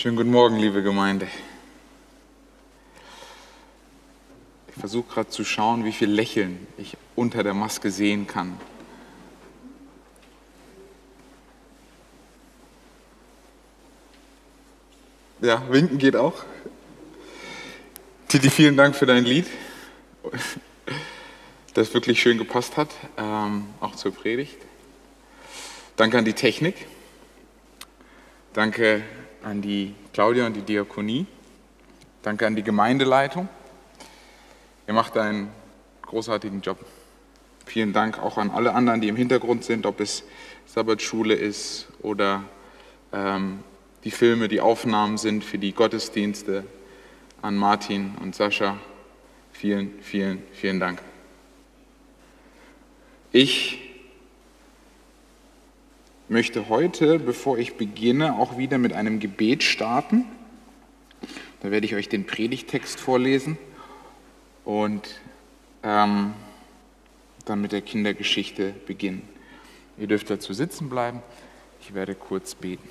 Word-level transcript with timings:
Schönen 0.00 0.14
guten 0.14 0.30
Morgen, 0.30 0.60
liebe 0.60 0.80
Gemeinde. 0.80 1.26
Ich 4.68 4.74
versuche 4.78 5.12
gerade 5.12 5.28
zu 5.28 5.44
schauen, 5.44 5.84
wie 5.84 5.90
viel 5.90 6.08
Lächeln 6.08 6.68
ich 6.76 6.96
unter 7.16 7.42
der 7.42 7.52
Maske 7.52 7.90
sehen 7.90 8.28
kann. 8.28 8.60
Ja, 15.40 15.64
winken 15.68 15.98
geht 15.98 16.14
auch. 16.14 16.44
Titi, 18.28 18.50
vielen 18.50 18.76
Dank 18.76 18.94
für 18.94 19.06
dein 19.06 19.24
Lied, 19.24 19.48
das 21.74 21.92
wirklich 21.92 22.22
schön 22.22 22.38
gepasst 22.38 22.76
hat, 22.76 22.90
ähm, 23.16 23.66
auch 23.80 23.96
zur 23.96 24.14
Predigt. 24.14 24.58
Danke 25.96 26.18
an 26.18 26.24
die 26.24 26.34
Technik. 26.34 26.86
Danke 28.52 29.02
an 29.48 29.62
die 29.62 29.94
Claudia 30.12 30.46
und 30.46 30.54
die 30.54 30.62
Diakonie. 30.62 31.26
Danke 32.22 32.46
an 32.46 32.54
die 32.54 32.62
Gemeindeleitung. 32.62 33.48
Ihr 34.86 34.92
macht 34.92 35.16
einen 35.16 35.48
großartigen 36.02 36.60
Job. 36.60 36.78
Vielen 37.64 37.94
Dank 37.94 38.18
auch 38.18 38.36
an 38.36 38.50
alle 38.50 38.74
anderen, 38.74 39.00
die 39.00 39.08
im 39.08 39.16
Hintergrund 39.16 39.64
sind, 39.64 39.86
ob 39.86 40.00
es 40.00 40.22
Sabbatschule 40.66 41.34
ist 41.34 41.88
oder 42.02 42.44
ähm, 43.12 43.60
die 44.04 44.10
Filme, 44.10 44.48
die 44.48 44.60
Aufnahmen 44.60 45.16
sind 45.16 45.44
für 45.44 45.58
die 45.58 45.72
Gottesdienste. 45.72 46.64
An 47.40 47.56
Martin 47.56 48.16
und 48.20 48.34
Sascha. 48.34 48.76
Vielen, 49.52 49.94
vielen, 50.02 50.42
vielen 50.52 50.80
Dank. 50.80 51.00
Ich 53.32 53.87
möchte 56.28 56.68
heute, 56.68 57.18
bevor 57.18 57.58
ich 57.58 57.76
beginne, 57.76 58.38
auch 58.38 58.58
wieder 58.58 58.78
mit 58.78 58.92
einem 58.92 59.18
Gebet 59.20 59.62
starten. 59.62 60.24
Da 61.60 61.70
werde 61.70 61.86
ich 61.86 61.94
euch 61.94 62.08
den 62.08 62.26
Predigtext 62.26 63.00
vorlesen 63.00 63.58
und 64.64 65.20
ähm, 65.82 66.34
dann 67.44 67.60
mit 67.60 67.72
der 67.72 67.80
Kindergeschichte 67.80 68.74
beginnen. 68.86 69.26
Ihr 69.96 70.06
dürft 70.06 70.30
dazu 70.30 70.52
sitzen 70.52 70.88
bleiben. 70.88 71.22
Ich 71.80 71.94
werde 71.94 72.14
kurz 72.14 72.54
beten. 72.54 72.88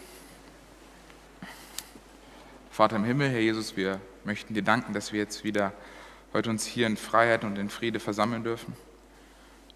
Vater 2.71 2.97
im 2.97 3.05
Himmel, 3.05 3.29
Herr 3.29 3.39
Jesus, 3.39 3.77
wir 3.77 4.01
möchten 4.23 4.53
dir 4.53 4.63
danken, 4.63 4.93
dass 4.93 5.13
wir 5.13 5.19
jetzt 5.19 5.43
wieder 5.43 5.73
heute 6.33 6.49
uns 6.49 6.65
hier 6.65 6.87
in 6.87 6.97
Freiheit 6.97 7.43
und 7.43 7.57
in 7.57 7.69
Friede 7.69 7.99
versammeln 7.99 8.43
dürfen. 8.43 8.73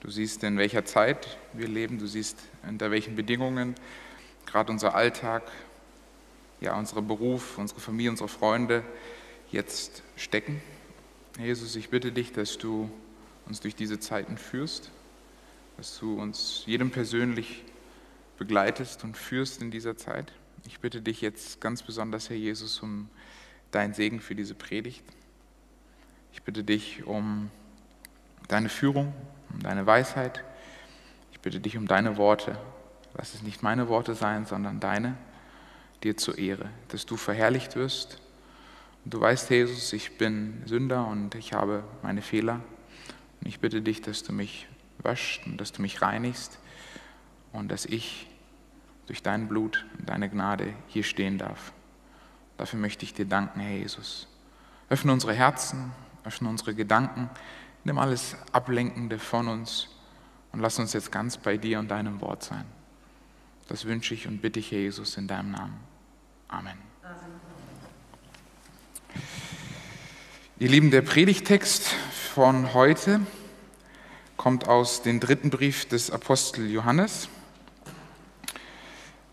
Du 0.02 0.10
siehst, 0.10 0.44
in 0.44 0.58
welcher 0.58 0.84
Zeit 0.84 1.38
wir 1.54 1.68
leben, 1.68 2.00
du 2.00 2.08
siehst, 2.08 2.40
unter 2.68 2.90
welchen 2.90 3.16
Bedingungen 3.16 3.76
gerade 4.48 4.72
unser 4.72 4.96
Alltag, 4.96 5.44
ja, 6.60 6.76
unser 6.76 7.04
Beruf, 7.04 7.60
unsere 7.60 7.80
Familie, 7.80 8.10
unsere 8.10 8.28
Freunde 8.28 8.84
jetzt 9.52 10.02
stecken. 10.16 10.60
Jesus, 11.40 11.76
ich 11.76 11.90
bitte 11.90 12.12
dich, 12.12 12.34
dass 12.34 12.58
du 12.58 12.90
uns 13.46 13.60
durch 13.60 13.76
diese 13.76 14.00
Zeiten 14.00 14.40
führst, 14.40 14.90
dass 15.78 16.00
du 16.00 16.20
uns 16.20 16.64
jedem 16.66 16.90
persönlich 16.90 17.64
begleitest 18.40 19.04
und 19.04 19.16
führst 19.16 19.62
in 19.62 19.70
dieser 19.70 19.98
Zeit. 19.98 20.34
Ich 20.66 20.80
bitte 20.80 21.02
dich 21.02 21.22
jetzt 21.22 21.62
ganz 21.62 21.84
besonders, 21.84 22.28
Herr 22.32 22.38
Jesus, 22.38 22.80
um 22.80 23.08
deinen 23.70 23.94
Segen 23.94 24.20
für 24.20 24.34
diese 24.34 24.56
Predigt. 24.56 25.04
Ich 26.34 26.42
bitte 26.42 26.64
dich 26.64 27.04
um 27.06 27.52
deine 28.48 28.70
Führung, 28.70 29.14
um 29.54 29.60
deine 29.62 29.86
Weisheit. 29.86 30.44
Ich 31.32 31.40
bitte 31.40 31.60
dich 31.60 31.78
um 31.78 31.88
deine 31.88 32.18
Worte. 32.18 32.58
Lass 33.14 33.34
es 33.34 33.44
nicht 33.44 33.64
meine 33.64 33.88
Worte 33.90 34.16
sein, 34.16 34.46
sondern 34.46 34.80
deine, 34.80 35.18
dir 36.04 36.18
zur 36.18 36.38
Ehre, 36.38 36.70
dass 36.90 37.06
du 37.06 37.18
verherrlicht 37.18 37.76
wirst. 37.76 38.20
Und 39.04 39.14
du 39.14 39.20
weißt, 39.20 39.50
Jesus, 39.50 39.94
ich 39.94 40.18
bin 40.18 40.62
Sünder 40.66 41.08
und 41.08 41.36
ich 41.36 41.54
habe 41.54 41.84
meine 42.04 42.22
Fehler. 42.22 42.62
Und 43.42 43.48
ich 43.48 43.60
bitte 43.60 43.82
dich, 43.82 44.02
dass 44.02 44.24
du 44.24 44.34
mich 44.34 44.68
waschst 45.00 45.46
und 45.46 45.58
dass 45.58 45.72
du 45.72 45.82
mich 45.82 46.02
reinigst 46.02 46.60
und 47.52 47.70
dass 47.70 47.86
ich 47.86 48.28
durch 49.08 49.24
dein 49.24 49.48
Blut 49.48 49.86
und 49.98 50.08
deine 50.08 50.30
Gnade 50.30 50.74
hier 50.88 51.04
stehen 51.04 51.38
darf. 51.38 51.74
Dafür 52.58 52.80
möchte 52.80 53.04
ich 53.04 53.14
dir 53.14 53.26
danken, 53.26 53.60
Herr 53.60 53.78
Jesus. 53.78 54.28
Öffne 54.90 55.12
unsere 55.12 55.34
Herzen, 55.34 55.92
öffne 56.24 56.48
unsere 56.48 56.76
Gedanken, 56.76 57.30
Nimm 57.84 57.98
alles 57.98 58.36
Ablenkende 58.52 59.18
von 59.18 59.48
uns 59.48 59.88
und 60.52 60.60
lass 60.60 60.78
uns 60.78 60.94
jetzt 60.94 61.12
ganz 61.12 61.38
bei 61.38 61.58
dir 61.58 61.80
und 61.80 61.90
deinem 61.90 62.22
Wort 62.22 62.44
sein. 62.44 62.66
Das 63.68 63.86
wünsche 63.86 64.14
ich 64.14 64.28
und 64.28 64.42
bitte 64.42 64.60
ich, 64.60 64.70
Jesus, 64.72 65.18
in 65.18 65.28
deinem 65.28 65.52
Namen. 65.52 65.80
Amen. 66.48 66.78
Ihr 70.60 70.70
Lieben, 70.70 70.92
der 70.92 71.02
Predigtext 71.02 71.88
von 72.34 72.74
heute 72.74 73.22
kommt 74.38 74.68
aus 74.68 75.02
dem 75.02 75.20
dritten 75.20 75.50
Brief 75.50 75.86
des 75.88 76.12
Apostel 76.12 76.70
Johannes. 76.70 77.30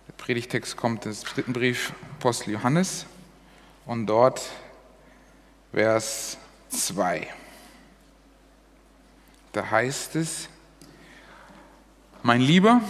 Der 0.07 0.13
Predigtext 0.15 0.77
kommt 0.77 1.07
aus 1.07 1.21
dem 1.21 1.29
dritten 1.35 1.53
Brief 1.53 1.93
Apostel 2.19 2.53
Johannes 2.53 3.05
und 3.85 4.07
dort 4.07 4.41
Vers 5.73 6.39
2 6.71 7.29
da 9.53 9.71
heißt 9.71 10.17
es, 10.17 10.49
mein 12.23 12.41
Lieber, 12.41 12.81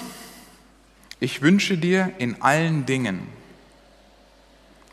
ich 1.20 1.42
wünsche 1.42 1.76
dir 1.76 2.12
in 2.18 2.40
allen 2.42 2.86
Dingen 2.86 3.28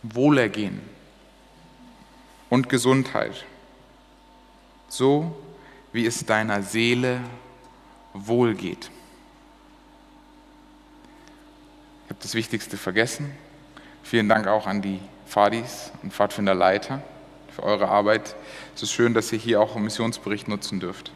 Wohlergehen 0.03 0.81
und 2.49 2.69
Gesundheit, 2.69 3.45
so 4.87 5.35
wie 5.93 6.05
es 6.05 6.25
deiner 6.25 6.61
Seele 6.61 7.21
wohlgeht. 8.13 8.91
Ich 12.05 12.09
habe 12.09 12.19
das 12.21 12.33
Wichtigste 12.33 12.77
vergessen. 12.77 13.31
Vielen 14.03 14.29
Dank 14.29 14.47
auch 14.47 14.67
an 14.67 14.81
die 14.81 14.99
Fadis 15.25 15.91
und 16.03 16.13
Pfadfinderleiter 16.13 17.01
für 17.49 17.63
eure 17.63 17.87
Arbeit. 17.87 18.35
Es 18.75 18.83
ist 18.83 18.91
schön, 18.91 19.13
dass 19.13 19.31
ihr 19.31 19.39
hier 19.39 19.59
auch 19.59 19.75
einen 19.75 19.85
Missionsbericht 19.85 20.47
nutzen 20.47 20.79
dürft. 20.79 21.11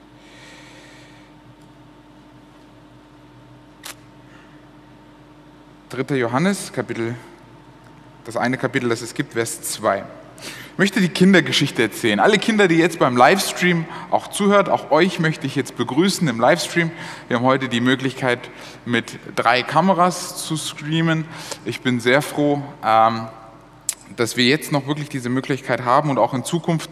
3. 5.90 6.18
Johannes, 6.18 6.72
Kapitel, 6.72 7.16
das 8.24 8.38
eine 8.38 8.60
Kapitel, 8.60 8.90
das 8.90 9.02
es 9.02 9.16
gibt, 9.16 9.34
Vers 9.34 9.64
2. 9.64 10.04
Ich 10.40 10.78
möchte 10.78 11.02
die 11.02 11.10
Kindergeschichte 11.10 11.82
erzählen. 11.82 12.20
Alle 12.20 12.38
Kinder, 12.38 12.68
die 12.68 12.76
jetzt 12.76 13.00
beim 13.00 13.18
Livestream 13.18 13.86
auch 14.12 14.28
zuhört, 14.28 14.70
auch 14.70 14.92
euch 14.92 15.20
möchte 15.20 15.48
ich 15.48 15.56
jetzt 15.56 15.78
begrüßen 15.78 16.28
im 16.28 16.40
Livestream. 16.40 16.92
Wir 17.28 17.38
haben 17.38 17.44
heute 17.44 17.70
die 17.70 17.82
Möglichkeit, 17.82 18.52
mit 18.86 19.18
drei 19.36 19.64
Kameras 19.64 20.46
zu 20.46 20.58
streamen. 20.58 21.26
Ich 21.66 21.82
bin 21.82 22.00
sehr 22.00 22.22
froh, 22.22 22.62
ähm, 22.86 23.28
dass 24.16 24.38
wir 24.38 24.46
jetzt 24.46 24.72
noch 24.72 24.86
wirklich 24.86 25.10
diese 25.10 25.30
Möglichkeit 25.30 25.86
haben 25.86 26.12
und 26.12 26.20
auch 26.20 26.36
in 26.36 26.44
Zukunft, 26.44 26.92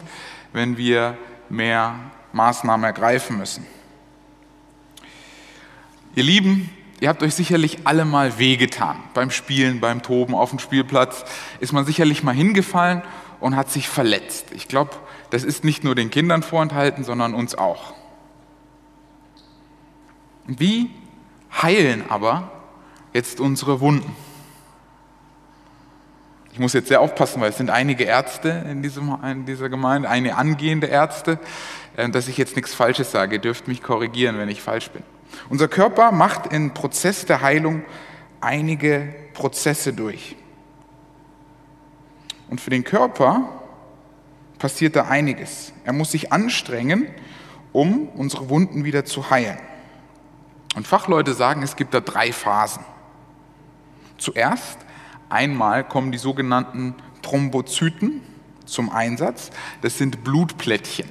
wenn 0.52 0.76
wir 0.76 1.16
mehr 1.48 2.00
Maßnahmen 2.32 2.82
ergreifen 2.82 3.38
müssen. 3.38 3.64
Ihr 6.16 6.24
Lieben, 6.24 6.68
Ihr 7.00 7.08
habt 7.08 7.22
euch 7.22 7.34
sicherlich 7.34 7.78
alle 7.84 8.04
mal 8.04 8.38
wehgetan. 8.38 8.96
Beim 9.14 9.30
Spielen, 9.30 9.80
beim 9.80 10.02
Toben 10.02 10.34
auf 10.34 10.50
dem 10.50 10.58
Spielplatz 10.58 11.24
ist 11.60 11.72
man 11.72 11.84
sicherlich 11.84 12.22
mal 12.24 12.34
hingefallen 12.34 13.02
und 13.40 13.54
hat 13.54 13.70
sich 13.70 13.88
verletzt. 13.88 14.46
Ich 14.52 14.66
glaube, 14.66 14.90
das 15.30 15.44
ist 15.44 15.64
nicht 15.64 15.84
nur 15.84 15.94
den 15.94 16.10
Kindern 16.10 16.42
vorenthalten, 16.42 17.04
sondern 17.04 17.34
uns 17.34 17.54
auch. 17.54 17.94
Wie 20.46 20.90
heilen 21.62 22.04
aber 22.08 22.50
jetzt 23.12 23.38
unsere 23.38 23.80
Wunden? 23.80 24.16
Ich 26.52 26.58
muss 26.58 26.72
jetzt 26.72 26.88
sehr 26.88 27.00
aufpassen, 27.00 27.40
weil 27.40 27.50
es 27.50 27.58
sind 27.58 27.70
einige 27.70 28.02
Ärzte 28.02 28.66
in, 28.68 28.82
diesem, 28.82 29.16
in 29.22 29.46
dieser 29.46 29.68
Gemeinde, 29.68 30.08
eine 30.08 30.36
angehende 30.36 30.88
Ärzte, 30.88 31.38
äh, 31.96 32.08
dass 32.08 32.26
ich 32.26 32.36
jetzt 32.36 32.56
nichts 32.56 32.74
Falsches 32.74 33.12
sage. 33.12 33.36
Ihr 33.36 33.40
dürft 33.40 33.68
mich 33.68 33.80
korrigieren, 33.80 34.38
wenn 34.38 34.48
ich 34.48 34.60
falsch 34.60 34.90
bin. 34.90 35.04
Unser 35.48 35.68
Körper 35.68 36.12
macht 36.12 36.52
im 36.52 36.74
Prozess 36.74 37.24
der 37.26 37.40
Heilung 37.40 37.82
einige 38.40 39.14
Prozesse 39.34 39.92
durch. 39.92 40.36
Und 42.50 42.60
für 42.60 42.70
den 42.70 42.84
Körper 42.84 43.48
passiert 44.58 44.96
da 44.96 45.04
einiges. 45.04 45.72
Er 45.84 45.92
muss 45.92 46.12
sich 46.12 46.32
anstrengen, 46.32 47.06
um 47.72 48.08
unsere 48.08 48.48
Wunden 48.48 48.84
wieder 48.84 49.04
zu 49.04 49.30
heilen. 49.30 49.58
Und 50.74 50.86
Fachleute 50.86 51.34
sagen, 51.34 51.62
es 51.62 51.76
gibt 51.76 51.94
da 51.94 52.00
drei 52.00 52.32
Phasen. 52.32 52.84
Zuerst 54.16 54.78
einmal 55.28 55.84
kommen 55.84 56.12
die 56.12 56.18
sogenannten 56.18 56.94
Thrombozyten 57.22 58.20
zum 58.64 58.90
Einsatz. 58.90 59.50
Das 59.82 59.98
sind 59.98 60.24
Blutplättchen. 60.24 61.08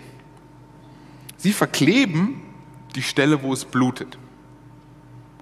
Sie 1.38 1.54
verkleben 1.54 2.42
die 2.96 3.02
Stelle, 3.02 3.44
wo 3.44 3.54
es 3.54 3.66
blutet. 3.66 4.18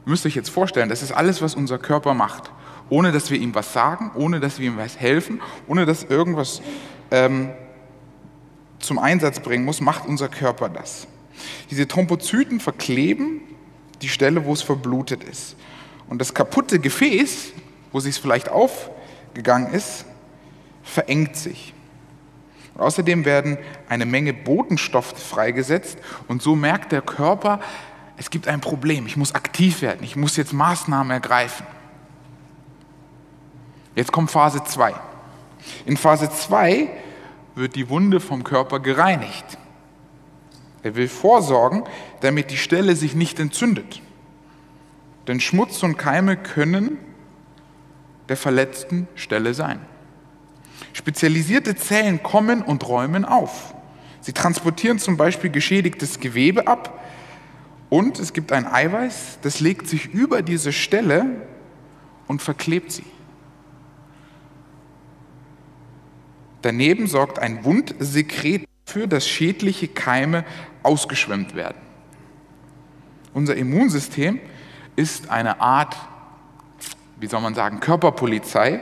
Ihr 0.05 0.09
müsst 0.09 0.25
euch 0.25 0.35
jetzt 0.35 0.49
vorstellen, 0.49 0.89
das 0.89 1.01
ist 1.01 1.11
alles, 1.11 1.41
was 1.41 1.55
unser 1.55 1.77
Körper 1.77 2.13
macht, 2.13 2.51
ohne 2.89 3.11
dass 3.11 3.31
wir 3.31 3.39
ihm 3.39 3.55
was 3.55 3.73
sagen, 3.73 4.11
ohne 4.15 4.39
dass 4.39 4.59
wir 4.59 4.67
ihm 4.67 4.77
was 4.77 4.97
helfen, 4.97 5.41
ohne 5.67 5.85
dass 5.85 6.03
irgendwas 6.03 6.61
ähm, 7.11 7.49
zum 8.79 8.99
Einsatz 8.99 9.39
bringen 9.39 9.65
muss, 9.65 9.81
macht 9.81 10.07
unser 10.07 10.29
Körper 10.29 10.69
das. 10.69 11.07
Diese 11.71 11.87
Thrombozyten 11.87 12.59
verkleben 12.59 13.41
die 14.01 14.09
Stelle, 14.09 14.45
wo 14.45 14.53
es 14.53 14.61
verblutet 14.61 15.23
ist. 15.23 15.55
Und 16.07 16.19
das 16.19 16.33
kaputte 16.33 16.79
Gefäß, 16.79 17.53
wo 17.91 17.99
sich 17.99 18.15
es 18.15 18.17
vielleicht 18.17 18.49
aufgegangen 18.49 19.73
ist, 19.73 20.05
verengt 20.83 21.35
sich. 21.35 21.74
Und 22.75 22.81
außerdem 22.81 23.25
werden 23.25 23.57
eine 23.89 24.05
Menge 24.05 24.33
Botenstoffe 24.33 25.17
freigesetzt 25.17 25.97
und 26.27 26.41
so 26.41 26.55
merkt 26.55 26.91
der 26.91 27.01
Körper, 27.01 27.59
es 28.17 28.29
gibt 28.29 28.47
ein 28.47 28.61
Problem, 28.61 29.07
ich 29.07 29.17
muss 29.17 29.33
aktiv 29.33 29.81
werden, 29.81 30.03
ich 30.03 30.15
muss 30.15 30.37
jetzt 30.37 30.53
Maßnahmen 30.53 31.11
ergreifen. 31.11 31.65
Jetzt 33.95 34.11
kommt 34.11 34.29
Phase 34.29 34.63
2. 34.63 34.93
In 35.85 35.97
Phase 35.97 36.29
2 36.29 36.89
wird 37.55 37.75
die 37.75 37.89
Wunde 37.89 38.19
vom 38.19 38.43
Körper 38.43 38.79
gereinigt. 38.79 39.57
Er 40.83 40.95
will 40.95 41.07
vorsorgen, 41.07 41.83
damit 42.19 42.51
die 42.51 42.57
Stelle 42.57 42.95
sich 42.95 43.15
nicht 43.15 43.39
entzündet. 43.39 44.01
Denn 45.27 45.39
Schmutz 45.39 45.81
und 45.81 45.97
Keime 45.97 46.37
können 46.37 46.97
der 48.29 48.37
verletzten 48.37 49.07
Stelle 49.15 49.53
sein. 49.53 49.79
Spezialisierte 50.93 51.75
Zellen 51.75 52.23
kommen 52.23 52.61
und 52.61 52.87
räumen 52.87 53.25
auf. 53.25 53.73
Sie 54.21 54.33
transportieren 54.33 54.97
zum 54.99 55.17
Beispiel 55.17 55.49
geschädigtes 55.49 56.19
Gewebe 56.19 56.67
ab 56.67 56.99
und 57.89 58.19
es 58.19 58.33
gibt 58.33 58.51
ein 58.51 58.65
Eiweiß, 58.65 59.39
das 59.41 59.59
legt 59.59 59.87
sich 59.87 60.07
über 60.07 60.41
diese 60.41 60.73
Stelle 60.73 61.27
und 62.27 62.41
verklebt 62.41 62.91
sie. 62.91 63.05
Daneben 66.61 67.05
sorgt 67.05 67.37
ein 67.37 67.63
Wundsekret 67.63 68.67
dafür, 68.85 69.05
dass 69.05 69.27
schädliche 69.27 69.87
Keime 69.87 70.43
ausgeschwemmt 70.81 71.53
werden. 71.53 71.77
Unser 73.33 73.55
Immunsystem 73.55 74.39
ist 74.95 75.29
eine 75.29 75.61
Art, 75.61 75.95
wie 77.19 77.27
soll 77.27 77.41
man 77.41 77.53
sagen, 77.53 77.79
Körperpolizei, 77.81 78.81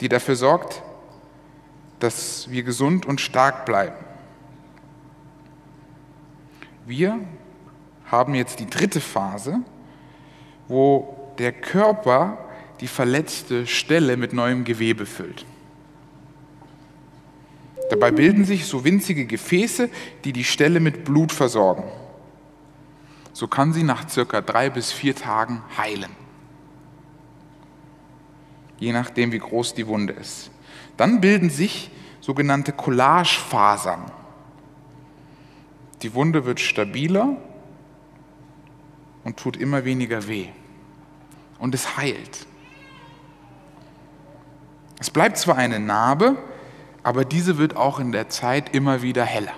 die 0.00 0.08
dafür 0.08 0.36
sorgt, 0.36 0.82
dass 1.98 2.50
wir 2.50 2.62
gesund 2.62 3.06
und 3.06 3.20
stark 3.20 3.64
bleiben. 3.66 3.96
Wir 6.86 7.20
haben 8.06 8.34
jetzt 8.34 8.60
die 8.60 8.68
dritte 8.68 9.00
Phase, 9.00 9.60
wo 10.68 11.32
der 11.38 11.52
Körper 11.52 12.38
die 12.80 12.88
verletzte 12.88 13.66
Stelle 13.66 14.16
mit 14.16 14.32
neuem 14.32 14.64
Gewebe 14.64 15.06
füllt. 15.06 15.46
Dabei 17.90 18.10
bilden 18.10 18.44
sich 18.44 18.66
so 18.66 18.84
winzige 18.84 19.26
Gefäße, 19.26 19.88
die 20.24 20.32
die 20.32 20.44
Stelle 20.44 20.80
mit 20.80 21.04
Blut 21.04 21.32
versorgen. 21.32 21.84
So 23.32 23.48
kann 23.48 23.72
sie 23.72 23.82
nach 23.82 24.08
circa 24.08 24.40
drei 24.40 24.70
bis 24.70 24.92
vier 24.92 25.14
Tagen 25.14 25.62
heilen. 25.76 26.10
Je 28.78 28.92
nachdem, 28.92 29.32
wie 29.32 29.38
groß 29.38 29.74
die 29.74 29.86
Wunde 29.86 30.12
ist. 30.14 30.50
Dann 30.96 31.20
bilden 31.20 31.50
sich 31.50 31.90
sogenannte 32.20 32.72
Collagefasern. 32.72 34.04
Die 36.02 36.14
Wunde 36.14 36.44
wird 36.44 36.60
stabiler 36.60 37.36
und 39.24 39.36
tut 39.36 39.56
immer 39.56 39.84
weniger 39.84 40.26
weh. 40.28 40.48
Und 41.58 41.74
es 41.74 41.96
heilt. 41.96 42.46
Es 45.00 45.10
bleibt 45.10 45.38
zwar 45.38 45.56
eine 45.56 45.80
Narbe, 45.80 46.36
aber 47.02 47.24
diese 47.24 47.58
wird 47.58 47.76
auch 47.76 47.98
in 47.98 48.12
der 48.12 48.28
Zeit 48.28 48.74
immer 48.74 49.02
wieder 49.02 49.24
heller. 49.24 49.52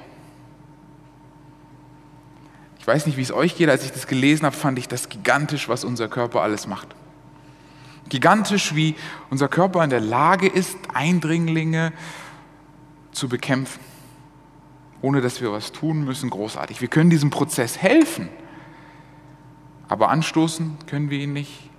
Ich 2.79 2.87
weiß 2.87 3.06
nicht, 3.06 3.17
wie 3.17 3.23
es 3.23 3.33
euch 3.33 3.56
geht, 3.56 3.69
als 3.69 3.85
ich 3.85 3.93
das 3.93 4.06
gelesen 4.06 4.47
habe, 4.47 4.56
fand 4.56 4.79
ich 4.79 4.88
das 4.88 5.09
gigantisch, 5.09 5.69
was 5.69 5.85
unser 5.85 6.09
Körper 6.09 6.43
alles 6.43 6.67
macht. 6.67 6.94
Gigantisch, 8.08 8.75
wie 8.75 8.94
unser 9.31 9.49
Körper 9.49 9.82
in 9.82 9.91
der 9.91 10.00
Lage 10.00 10.47
ist, 10.47 10.76
Eindringlinge 10.94 11.93
zu 13.12 13.29
bekämpfen, 13.29 13.81
ohne 15.03 15.20
dass 15.20 15.41
wir 15.41 15.53
was 15.53 15.73
tun 15.73 16.05
müssen, 16.05 16.31
großartig. 16.31 16.81
Wir 16.81 16.88
können 16.88 17.11
diesem 17.11 17.31
Prozess 17.31 17.79
helfen, 17.79 18.29
aber 19.88 20.11
anstoßen 20.11 20.79
können 20.87 21.11
wir 21.11 21.19
ihn 21.19 21.32
nicht. 21.32 21.70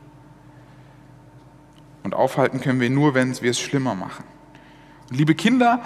Und 2.03 2.15
aufhalten 2.15 2.61
können 2.61 2.79
wir 2.79 2.89
nur, 2.89 3.13
wenn 3.13 3.39
wir 3.41 3.51
es 3.51 3.59
schlimmer 3.59 3.93
machen. 3.93 4.23
Liebe 5.09 5.35
Kinder, 5.35 5.81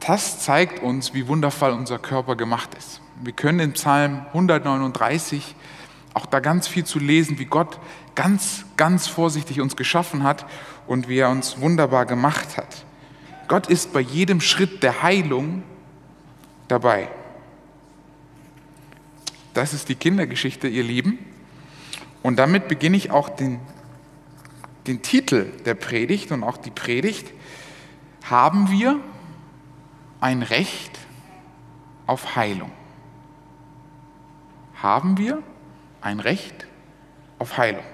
das 0.00 0.40
zeigt 0.40 0.82
uns, 0.82 1.14
wie 1.14 1.26
wundervoll 1.26 1.70
unser 1.70 1.98
Körper 1.98 2.36
gemacht 2.36 2.74
ist. 2.74 3.00
Wir 3.22 3.32
können 3.32 3.60
in 3.60 3.72
Psalm 3.72 4.26
139 4.28 5.54
auch 6.14 6.26
da 6.26 6.40
ganz 6.40 6.68
viel 6.68 6.84
zu 6.84 6.98
lesen, 6.98 7.38
wie 7.38 7.44
Gott 7.44 7.78
ganz, 8.16 8.64
ganz 8.76 9.06
vorsichtig 9.06 9.60
uns 9.60 9.76
geschaffen 9.76 10.24
hat 10.24 10.46
und 10.88 11.08
wie 11.08 11.18
er 11.18 11.30
uns 11.30 11.60
wunderbar 11.60 12.06
gemacht 12.06 12.56
hat. 12.56 12.84
Gott 13.46 13.68
ist 13.68 13.92
bei 13.92 14.00
jedem 14.00 14.40
Schritt 14.40 14.82
der 14.82 15.02
Heilung 15.02 15.62
dabei. 16.66 17.08
Das 19.54 19.72
ist 19.72 19.88
die 19.88 19.94
Kindergeschichte, 19.94 20.66
ihr 20.66 20.82
Lieben. 20.82 21.18
Und 22.22 22.36
damit 22.36 22.66
beginne 22.66 22.96
ich 22.96 23.12
auch 23.12 23.28
den, 23.28 23.60
den 24.88 25.02
Titel 25.02 25.52
der 25.64 25.74
Predigt 25.74 26.32
und 26.32 26.42
auch 26.42 26.56
die 26.56 26.72
Predigt 26.72 27.32
haben 28.24 28.70
wir 28.70 28.98
ein 30.20 30.42
Recht 30.42 30.98
auf 32.06 32.34
Heilung? 32.34 32.72
Haben 34.82 35.18
wir 35.18 35.42
ein 36.00 36.18
Recht 36.20 36.66
auf 37.38 37.56
Heilung? 37.56 37.84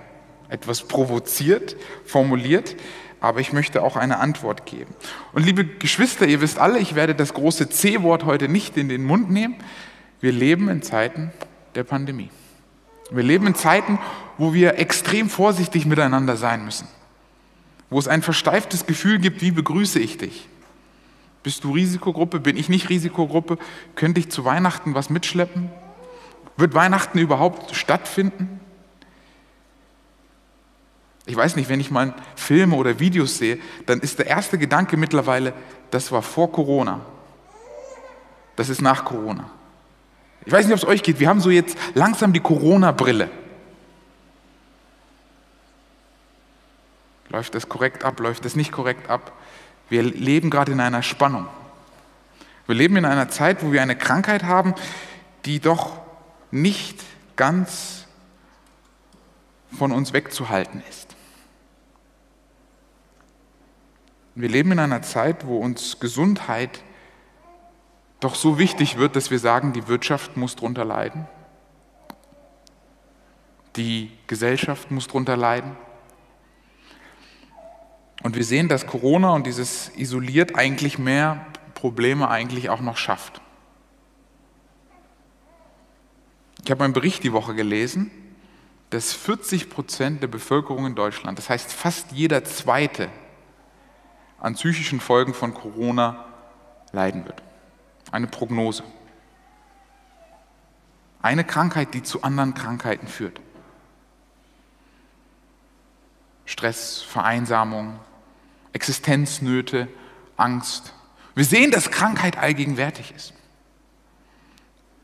Etwas 0.52 0.82
provoziert, 0.82 1.76
formuliert, 2.04 2.76
aber 3.20 3.40
ich 3.40 3.52
möchte 3.52 3.82
auch 3.82 3.96
eine 3.96 4.18
Antwort 4.18 4.66
geben. 4.66 4.94
Und 5.32 5.44
liebe 5.44 5.64
Geschwister, 5.64 6.26
ihr 6.26 6.40
wisst 6.40 6.58
alle, 6.58 6.78
ich 6.78 6.94
werde 6.94 7.14
das 7.14 7.34
große 7.34 7.70
C-Wort 7.70 8.24
heute 8.24 8.48
nicht 8.48 8.76
in 8.76 8.88
den 8.88 9.04
Mund 9.04 9.30
nehmen. 9.30 9.56
Wir 10.20 10.32
leben 10.32 10.68
in 10.68 10.82
Zeiten 10.82 11.32
der 11.74 11.84
Pandemie. 11.84 12.30
Wir 13.10 13.22
leben 13.22 13.46
in 13.46 13.54
Zeiten, 13.54 13.98
wo 14.38 14.54
wir 14.54 14.78
extrem 14.78 15.28
vorsichtig 15.28 15.86
miteinander 15.86 16.36
sein 16.36 16.64
müssen 16.64 16.88
wo 17.92 17.98
es 17.98 18.08
ein 18.08 18.22
versteiftes 18.22 18.86
Gefühl 18.86 19.18
gibt, 19.18 19.42
wie 19.42 19.50
begrüße 19.50 20.00
ich 20.00 20.16
dich? 20.16 20.48
Bist 21.42 21.62
du 21.62 21.72
Risikogruppe? 21.72 22.40
Bin 22.40 22.56
ich 22.56 22.70
nicht 22.70 22.88
Risikogruppe? 22.88 23.58
Könnte 23.96 24.18
ich 24.18 24.30
zu 24.30 24.46
Weihnachten 24.46 24.94
was 24.94 25.10
mitschleppen? 25.10 25.68
Wird 26.56 26.72
Weihnachten 26.72 27.18
überhaupt 27.18 27.76
stattfinden? 27.76 28.60
Ich 31.26 31.36
weiß 31.36 31.56
nicht, 31.56 31.68
wenn 31.68 31.80
ich 31.80 31.90
mal 31.90 32.14
Filme 32.34 32.76
oder 32.76 32.98
Videos 32.98 33.38
sehe, 33.38 33.58
dann 33.86 34.00
ist 34.00 34.18
der 34.18 34.26
erste 34.26 34.58
Gedanke 34.58 34.96
mittlerweile, 34.96 35.52
das 35.90 36.10
war 36.10 36.22
vor 36.22 36.50
Corona. 36.50 37.00
Das 38.56 38.68
ist 38.68 38.82
nach 38.82 39.04
Corona. 39.04 39.48
Ich 40.44 40.52
weiß 40.52 40.66
nicht, 40.66 40.74
ob 40.74 40.78
es 40.78 40.84
euch 40.86 41.02
geht. 41.02 41.20
Wir 41.20 41.28
haben 41.28 41.40
so 41.40 41.50
jetzt 41.50 41.76
langsam 41.94 42.32
die 42.32 42.40
Corona-Brille. 42.40 43.30
Läuft 47.28 47.54
es 47.54 47.68
korrekt 47.68 48.04
ab? 48.04 48.18
Läuft 48.20 48.44
es 48.44 48.56
nicht 48.56 48.72
korrekt 48.72 49.08
ab? 49.08 49.32
Wir 49.88 50.02
leben 50.02 50.50
gerade 50.50 50.72
in 50.72 50.80
einer 50.80 51.02
Spannung. 51.02 51.46
Wir 52.66 52.74
leben 52.74 52.96
in 52.96 53.04
einer 53.04 53.28
Zeit, 53.28 53.62
wo 53.62 53.72
wir 53.72 53.82
eine 53.82 53.96
Krankheit 53.96 54.44
haben, 54.44 54.74
die 55.44 55.60
doch 55.60 56.00
nicht 56.50 57.00
ganz 57.36 58.06
von 59.76 59.92
uns 59.92 60.12
wegzuhalten 60.12 60.82
ist. 60.88 61.11
Wir 64.34 64.48
leben 64.48 64.72
in 64.72 64.78
einer 64.78 65.02
Zeit, 65.02 65.46
wo 65.46 65.58
uns 65.58 66.00
Gesundheit 66.00 66.82
doch 68.20 68.34
so 68.34 68.58
wichtig 68.58 68.96
wird, 68.96 69.16
dass 69.16 69.30
wir 69.30 69.38
sagen, 69.38 69.72
die 69.72 69.88
Wirtschaft 69.88 70.36
muss 70.36 70.56
darunter 70.56 70.84
leiden, 70.84 71.26
die 73.76 74.10
Gesellschaft 74.26 74.90
muss 74.90 75.06
darunter 75.06 75.36
leiden, 75.36 75.76
und 78.22 78.36
wir 78.36 78.44
sehen, 78.44 78.68
dass 78.68 78.86
Corona 78.86 79.30
und 79.30 79.46
dieses 79.46 79.90
isoliert 79.96 80.54
eigentlich 80.54 80.98
mehr 80.98 81.44
Probleme 81.74 82.28
eigentlich 82.28 82.70
auch 82.70 82.80
noch 82.80 82.96
schafft. 82.96 83.40
Ich 86.64 86.70
habe 86.70 86.84
einen 86.84 86.92
Bericht 86.92 87.24
die 87.24 87.32
Woche 87.32 87.54
gelesen, 87.54 88.10
dass 88.90 89.12
40 89.12 89.70
Prozent 89.70 90.22
der 90.22 90.28
Bevölkerung 90.28 90.86
in 90.86 90.94
Deutschland, 90.94 91.36
das 91.38 91.50
heißt 91.50 91.72
fast 91.72 92.12
jeder 92.12 92.44
Zweite, 92.44 93.08
an 94.42 94.54
psychischen 94.54 94.98
Folgen 94.98 95.34
von 95.34 95.54
Corona 95.54 96.24
leiden 96.90 97.24
wird. 97.24 97.40
Eine 98.10 98.26
Prognose. 98.26 98.82
Eine 101.22 101.44
Krankheit, 101.44 101.94
die 101.94 102.02
zu 102.02 102.22
anderen 102.22 102.52
Krankheiten 102.52 103.06
führt. 103.06 103.40
Stress, 106.44 107.02
Vereinsamung, 107.02 108.00
Existenznöte, 108.72 109.86
Angst. 110.36 110.92
Wir 111.36 111.44
sehen, 111.44 111.70
dass 111.70 111.92
Krankheit 111.92 112.36
allgegenwärtig 112.36 113.14
ist. 113.14 113.32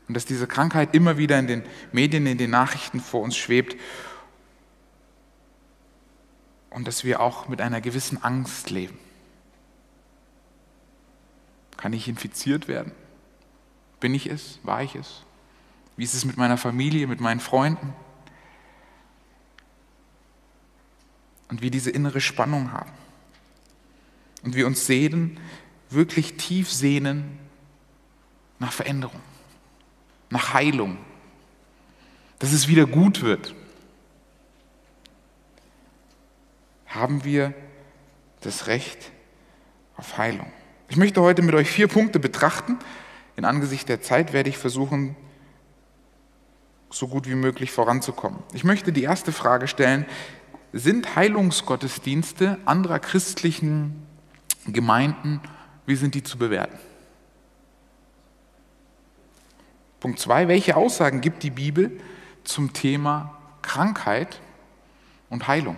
Und 0.09 0.15
dass 0.15 0.25
diese 0.25 0.47
Krankheit 0.47 0.93
immer 0.93 1.17
wieder 1.17 1.39
in 1.39 1.47
den 1.47 1.63
Medien, 1.93 2.25
in 2.27 2.37
den 2.37 2.49
Nachrichten 2.49 2.99
vor 2.99 3.21
uns 3.21 3.37
schwebt. 3.37 3.77
Und 6.71 6.89
dass 6.89 7.05
wir 7.05 7.21
auch 7.21 7.47
mit 7.47 7.61
einer 7.61 7.79
gewissen 7.79 8.21
Angst 8.21 8.69
leben. 8.69 8.99
Kann 11.79 11.93
ich 11.93 12.09
infiziert 12.09 12.67
werden? 12.67 12.91
Bin 14.01 14.13
ich 14.13 14.25
es? 14.25 14.59
War 14.63 14.83
ich 14.83 14.95
es? 14.95 15.23
Wie 15.95 16.03
ist 16.03 16.13
es 16.13 16.25
mit 16.25 16.35
meiner 16.35 16.57
Familie, 16.57 17.07
mit 17.07 17.21
meinen 17.21 17.39
Freunden? 17.39 17.93
Und 21.47 21.61
wie 21.61 21.71
diese 21.71 21.89
innere 21.89 22.19
Spannung 22.19 22.73
haben. 22.73 22.91
Und 24.43 24.55
wir 24.55 24.67
uns 24.67 24.87
sehnen, 24.87 25.39
wirklich 25.89 26.35
tief 26.35 26.69
sehnen 26.69 27.39
nach 28.59 28.73
Veränderung, 28.73 29.21
nach 30.29 30.53
Heilung, 30.53 30.97
dass 32.39 32.51
es 32.51 32.67
wieder 32.67 32.87
gut 32.87 33.21
wird. 33.21 33.55
Haben 36.87 37.23
wir 37.23 37.53
das 38.41 38.67
Recht 38.67 39.13
auf 39.95 40.17
Heilung? 40.17 40.51
Ich 40.89 40.97
möchte 40.97 41.21
heute 41.21 41.43
mit 41.43 41.53
euch 41.53 41.69
vier 41.69 41.87
Punkte 41.87 42.19
betrachten. 42.19 42.79
In 43.35 43.45
Angesicht 43.45 43.87
der 43.89 44.01
Zeit 44.01 44.33
werde 44.33 44.49
ich 44.49 44.57
versuchen, 44.57 45.15
so 46.89 47.07
gut 47.07 47.29
wie 47.29 47.35
möglich 47.35 47.71
voranzukommen. 47.71 48.39
Ich 48.53 48.63
möchte 48.63 48.91
die 48.91 49.03
erste 49.03 49.31
Frage 49.31 49.67
stellen, 49.67 50.07
sind 50.73 51.15
Heilungsgottesdienste 51.15 52.57
anderer 52.65 52.97
christlichen 52.97 54.03
Gemeinden, 54.65 55.41
wie 55.85 55.95
sind 55.95 56.15
die 56.15 56.23
zu 56.23 56.39
bewerten? 56.39 56.79
Punkt 59.99 60.19
zwei, 60.19 60.47
welche 60.47 60.75
Aussagen 60.75 61.21
gibt 61.21 61.43
die 61.43 61.51
Bibel 61.51 61.99
zum 62.43 62.73
Thema 62.73 63.37
Krankheit 63.61 64.41
und 65.29 65.47
Heilung? 65.47 65.77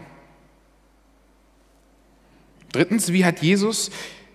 Drittens, 2.72 3.12
wie 3.12 3.26
hat 3.26 3.42
Jesus 3.42 3.92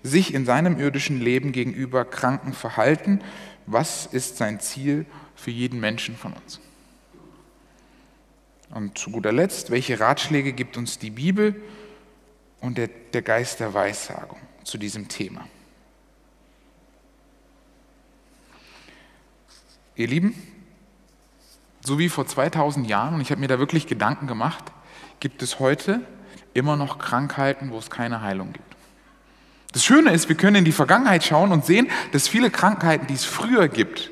sich 0.07 0.35
in 0.35 0.45
seinem 0.45 0.79
irdischen 0.79 1.21
Leben 1.21 1.53
gegenüber 1.53 2.05
Kranken 2.05 2.53
verhalten? 2.53 3.21
Was 3.67 4.07
ist 4.07 4.37
sein 4.37 4.61
Ziel 4.61 5.07
für 5.35 5.51
jeden 5.51 5.81
Menschen 5.81 6.17
von 6.17 6.33
uns? 6.33 6.61
Und 8.71 8.99
zu 8.99 9.11
guter 9.11 9.33
Letzt, 9.33 9.71
welche 9.71 10.01
Ratschläge 10.01 10.53
gibt 10.53 10.77
uns 10.77 10.99
die 10.99 11.11
Bibel 11.11 11.61
und 12.61 12.79
der, 12.79 12.89
der 13.13 13.23
Geist 13.23 13.61
der 13.61 13.75
Weissagung 13.75 14.39
zu 14.65 14.79
diesem 14.79 15.09
Thema? 15.09 15.47
Ihr 19.95 20.09
Lieben, 20.09 20.35
so 21.81 21.99
wie 21.99 22.09
vor 22.09 22.27
2000 22.27 22.87
Jahren, 22.89 23.15
und 23.15 23.21
ich 23.21 23.31
habe 23.31 23.41
mir 23.41 23.49
da 23.49 23.59
wirklich 23.59 23.87
Gedanken 23.87 24.27
gemacht, 24.27 24.65
gibt 25.21 25.43
es 25.43 25.59
heute 25.59 26.03
immer 26.53 26.77
noch 26.77 26.99
Krankheiten, 26.99 27.71
wo 27.71 27.79
es 27.79 27.89
keine 27.89 28.21
Heilung 28.21 28.53
gibt. 28.53 28.76
Das 29.77 29.85
Schöne 29.85 30.11
ist, 30.15 30.31
wir 30.31 30.37
können 30.37 30.57
in 30.57 30.65
die 30.65 30.73
Vergangenheit 30.73 31.23
schauen 31.23 31.53
und 31.53 31.67
sehen, 31.67 31.91
dass 32.13 32.29
viele 32.29 32.49
Krankheiten, 32.49 33.09
die 33.09 33.13
es 33.13 33.27
früher 33.27 33.69
gibt, 33.69 34.11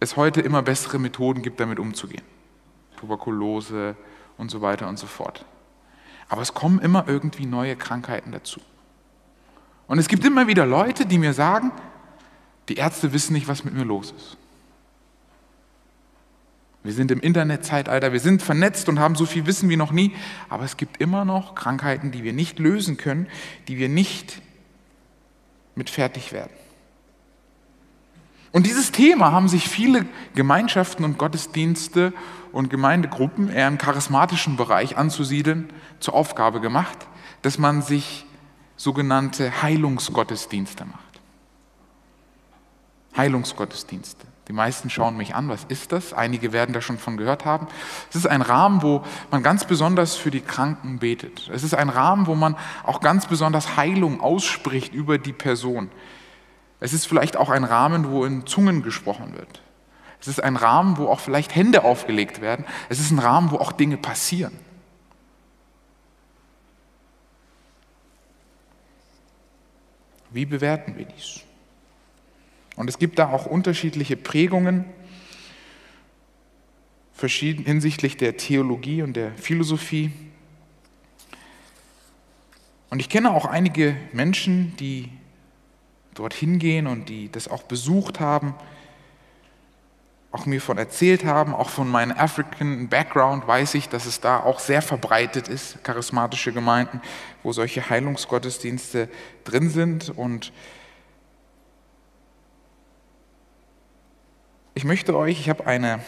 es 0.00 0.16
heute 0.16 0.40
immer 0.40 0.62
bessere 0.62 0.98
Methoden 0.98 1.42
gibt, 1.42 1.60
damit 1.60 1.78
umzugehen. 1.78 2.22
Tuberkulose 2.96 3.96
und 4.38 4.50
so 4.50 4.62
weiter 4.62 4.88
und 4.88 4.98
so 4.98 5.06
fort. 5.06 5.44
Aber 6.30 6.40
es 6.40 6.54
kommen 6.54 6.78
immer 6.78 7.04
irgendwie 7.06 7.44
neue 7.44 7.76
Krankheiten 7.76 8.32
dazu. 8.32 8.62
Und 9.88 9.98
es 9.98 10.08
gibt 10.08 10.24
immer 10.24 10.46
wieder 10.46 10.64
Leute, 10.64 11.04
die 11.04 11.18
mir 11.18 11.34
sagen, 11.34 11.70
die 12.70 12.76
Ärzte 12.76 13.12
wissen 13.12 13.34
nicht, 13.34 13.46
was 13.46 13.62
mit 13.62 13.74
mir 13.74 13.84
los 13.84 14.14
ist. 14.16 14.38
Wir 16.84 16.92
sind 16.92 17.10
im 17.10 17.20
Internetzeitalter, 17.20 18.12
wir 18.12 18.20
sind 18.20 18.42
vernetzt 18.42 18.90
und 18.90 18.98
haben 18.98 19.14
so 19.14 19.24
viel 19.24 19.46
Wissen 19.46 19.70
wie 19.70 19.76
noch 19.76 19.90
nie, 19.90 20.14
aber 20.50 20.64
es 20.64 20.76
gibt 20.76 20.98
immer 20.98 21.24
noch 21.24 21.54
Krankheiten, 21.54 22.12
die 22.12 22.22
wir 22.22 22.34
nicht 22.34 22.58
lösen 22.58 22.98
können, 22.98 23.26
die 23.68 23.78
wir 23.78 23.88
nicht 23.88 24.42
mit 25.74 25.88
fertig 25.88 26.32
werden. 26.32 26.52
Und 28.52 28.66
dieses 28.66 28.92
Thema 28.92 29.32
haben 29.32 29.48
sich 29.48 29.66
viele 29.66 30.04
Gemeinschaften 30.34 31.04
und 31.04 31.16
Gottesdienste 31.16 32.12
und 32.52 32.68
Gemeindegruppen 32.68 33.48
eher 33.48 33.66
im 33.66 33.78
charismatischen 33.78 34.56
Bereich 34.56 34.96
anzusiedeln 34.98 35.72
zur 36.00 36.14
Aufgabe 36.14 36.60
gemacht, 36.60 37.08
dass 37.40 37.58
man 37.58 37.80
sich 37.80 38.26
sogenannte 38.76 39.62
Heilungsgottesdienste 39.62 40.84
macht. 40.84 41.20
Heilungsgottesdienste. 43.16 44.33
Die 44.48 44.52
meisten 44.52 44.90
schauen 44.90 45.16
mich 45.16 45.34
an, 45.34 45.48
was 45.48 45.64
ist 45.64 45.92
das? 45.92 46.12
Einige 46.12 46.52
werden 46.52 46.74
da 46.74 46.82
schon 46.82 46.98
von 46.98 47.16
gehört 47.16 47.46
haben. 47.46 47.66
Es 48.10 48.16
ist 48.16 48.26
ein 48.26 48.42
Rahmen, 48.42 48.82
wo 48.82 49.02
man 49.30 49.42
ganz 49.42 49.64
besonders 49.64 50.16
für 50.16 50.30
die 50.30 50.42
Kranken 50.42 50.98
betet. 50.98 51.50
Es 51.52 51.62
ist 51.62 51.74
ein 51.74 51.88
Rahmen, 51.88 52.26
wo 52.26 52.34
man 52.34 52.56
auch 52.82 53.00
ganz 53.00 53.26
besonders 53.26 53.76
Heilung 53.76 54.20
ausspricht 54.20 54.92
über 54.92 55.16
die 55.16 55.32
Person. 55.32 55.90
Es 56.80 56.92
ist 56.92 57.06
vielleicht 57.06 57.38
auch 57.38 57.48
ein 57.48 57.64
Rahmen, 57.64 58.10
wo 58.10 58.26
in 58.26 58.46
Zungen 58.46 58.82
gesprochen 58.82 59.34
wird. 59.34 59.62
Es 60.20 60.28
ist 60.28 60.42
ein 60.42 60.56
Rahmen, 60.56 60.98
wo 60.98 61.08
auch 61.08 61.20
vielleicht 61.20 61.54
Hände 61.54 61.84
aufgelegt 61.84 62.42
werden. 62.42 62.66
Es 62.90 63.00
ist 63.00 63.10
ein 63.10 63.18
Rahmen, 63.18 63.50
wo 63.50 63.56
auch 63.56 63.72
Dinge 63.72 63.96
passieren. 63.96 64.58
Wie 70.30 70.44
bewerten 70.44 70.96
wir 70.96 71.04
dies? 71.04 71.43
Und 72.76 72.88
es 72.88 72.98
gibt 72.98 73.18
da 73.18 73.30
auch 73.30 73.46
unterschiedliche 73.46 74.16
Prägungen 74.16 74.84
hinsichtlich 77.16 78.18
der 78.18 78.36
Theologie 78.36 79.00
und 79.00 79.14
der 79.14 79.32
Philosophie. 79.32 80.12
Und 82.90 83.00
ich 83.00 83.08
kenne 83.08 83.30
auch 83.30 83.46
einige 83.46 83.96
Menschen, 84.12 84.76
die 84.76 85.08
dorthin 86.12 86.58
gehen 86.58 86.86
und 86.86 87.08
die 87.08 87.30
das 87.32 87.48
auch 87.48 87.62
besucht 87.62 88.20
haben, 88.20 88.54
auch 90.32 90.46
mir 90.46 90.60
von 90.60 90.78
erzählt 90.78 91.24
haben, 91.24 91.54
auch 91.54 91.70
von 91.70 91.88
meinem 91.88 92.16
African 92.16 92.88
Background 92.88 93.46
weiß 93.46 93.74
ich, 93.74 93.88
dass 93.88 94.04
es 94.04 94.20
da 94.20 94.40
auch 94.40 94.58
sehr 94.58 94.82
verbreitet 94.82 95.48
ist, 95.48 95.82
charismatische 95.84 96.52
Gemeinden, 96.52 97.00
wo 97.42 97.52
solche 97.52 97.88
Heilungsgottesdienste 97.88 99.08
drin 99.44 99.70
sind 99.70 100.10
und 100.10 100.52
Ich 104.74 104.84
möchte 104.84 105.16
euch, 105.16 105.38
ich 105.38 105.48
habe 105.48 105.66
eine, 105.66 106.00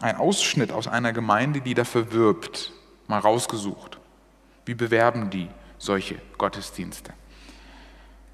einen 0.00 0.18
Ausschnitt 0.18 0.70
aus 0.70 0.86
einer 0.86 1.14
Gemeinde, 1.14 1.62
die 1.62 1.72
dafür 1.72 2.12
wirbt, 2.12 2.72
mal 3.06 3.18
rausgesucht. 3.18 3.98
Wie 4.66 4.74
bewerben 4.74 5.30
die 5.30 5.48
solche 5.78 6.16
Gottesdienste? 6.36 7.12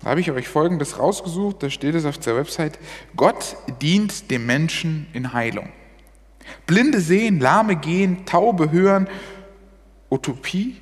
Da 0.01 0.11
habe 0.11 0.21
ich 0.21 0.33
euch 0.33 0.49
Folgendes 0.49 0.99
rausgesucht, 0.99 1.63
da 1.63 1.71
steht 1.71 1.95
es 1.95 2.05
auf 2.05 2.19
der 2.19 2.35
Website, 2.35 2.81
Gott 3.15 3.57
dient 3.81 4.33
dem 4.33 4.45
Menschen 4.47 5.07
in 5.13 5.33
Heilung. 5.33 5.71
Blinde 6.67 7.01
sehen, 7.01 7.39
Lahme 7.39 7.77
gehen, 7.77 8.27
Taube 8.27 8.73
hören, 8.73 9.09
Utopie 10.11 10.81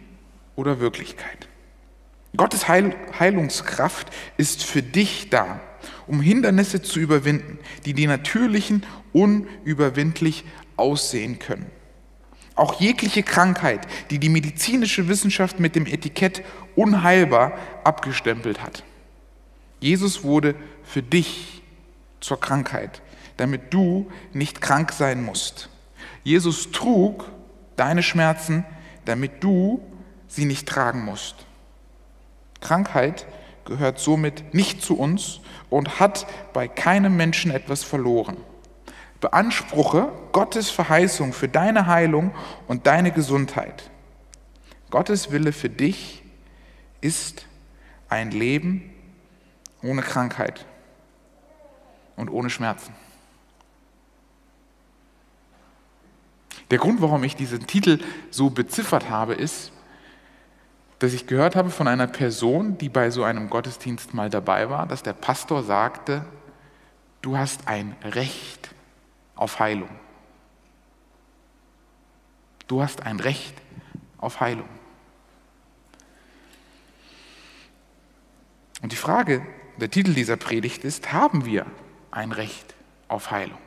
oder 0.57 0.81
Wirklichkeit. 0.81 1.49
Gottes 2.35 2.69
Heil 2.69 2.97
Heilungskraft 3.19 4.09
ist 4.39 4.65
für 4.65 4.83
dich 4.83 5.29
da 5.29 5.61
um 6.11 6.21
Hindernisse 6.21 6.83
zu 6.83 6.99
überwinden, 6.99 7.61
die 7.85 7.95
die 7.95 8.09
natürlichen 8.09 8.85
unüberwindlich 9.13 10.45
aussehen 10.77 11.39
können. 11.39 11.71
Auch 12.57 12.81
jegliche 12.81 13.23
Krankheit, 13.23 13.87
die 14.11 14.19
die 14.19 14.29
medizinische 14.29 15.07
Wissenschaft 15.07 15.61
mit 15.61 15.77
dem 15.77 15.87
Etikett 15.87 16.43
unheilbar 16.75 17.57
abgestempelt 17.85 18.61
hat. 18.61 18.83
Jesus 19.79 20.25
wurde 20.25 20.57
für 20.83 21.01
dich 21.01 21.63
zur 22.19 22.41
Krankheit, 22.41 23.03
damit 23.37 23.73
du 23.73 24.11
nicht 24.33 24.61
krank 24.61 24.91
sein 24.93 25.23
musst. 25.23 25.69
Jesus 26.25 26.73
trug 26.73 27.31
deine 27.77 28.03
Schmerzen, 28.03 28.65
damit 29.05 29.45
du 29.45 29.81
sie 30.27 30.45
nicht 30.45 30.69
tragen 30.69 31.05
musst. 31.05 31.47
Krankheit 32.61 33.27
gehört 33.71 34.01
somit 34.01 34.53
nicht 34.53 34.83
zu 34.83 34.99
uns 34.99 35.41
und 35.71 36.01
hat 36.01 36.27
bei 36.53 36.67
keinem 36.67 37.17
Menschen 37.17 37.53
etwas 37.53 37.85
verloren. 37.85 38.37
Beanspruche 39.21 40.11
Gottes 40.33 40.71
Verheißung 40.71 41.33
für 41.33 41.47
deine 41.47 41.87
Heilung 41.87 42.33
und 42.67 42.89
deine 42.89 43.13
Gesundheit. 43.13 43.89
Gottes 44.91 45.31
Wille 45.31 45.53
für 45.53 45.69
dich 45.69 46.25
ist 47.01 47.47
ein 48.09 48.33
Leben 48.33 48.91
ohne 49.85 50.03
Krankheit 50.03 50.67
und 52.17 52.29
ohne 52.29 52.51
Schmerzen. 52.51 52.93
Der 56.73 56.79
Grund, 56.79 57.01
warum 57.01 57.23
ich 57.23 57.37
diesen 57.37 57.69
Titel 57.69 58.01
so 58.31 58.51
beziffert 58.51 59.09
habe, 59.09 59.35
ist, 59.35 59.71
dass 61.01 61.15
ich 61.15 61.27
gehört 61.27 61.57
habe 61.57 61.71
von 61.71 61.89
einer 61.89 62.07
Person, 62.07 62.77
die 62.77 62.91
bei 62.91 63.11
so 63.11 63.25
einem 63.25 63.49
Gottesdienst 63.49 64.13
mal 64.13 64.29
dabei 64.29 64.69
war, 64.69 64.87
dass 64.87 65.03
der 65.03 65.15
Pastor 65.15 65.63
sagte, 65.63 66.27
du 67.23 67.39
hast 67.39 67.67
ein 67.69 67.97
Recht 68.05 68.69
auf 69.35 69.59
Heilung. 69.59 69.89
Du 72.69 72.83
hast 72.83 73.03
ein 73.07 73.19
Recht 73.19 73.55
auf 74.19 74.41
Heilung. 74.41 74.69
Und 78.83 78.93
die 78.93 78.97
Frage, 78.97 79.45
der 79.79 79.91
Titel 79.91 80.13
dieser 80.13 80.37
Predigt 80.37 80.85
ist, 80.85 81.15
haben 81.15 81.47
wir 81.47 81.65
ein 82.11 82.31
Recht 82.31 82.75
auf 83.09 83.31
Heilung? 83.31 83.59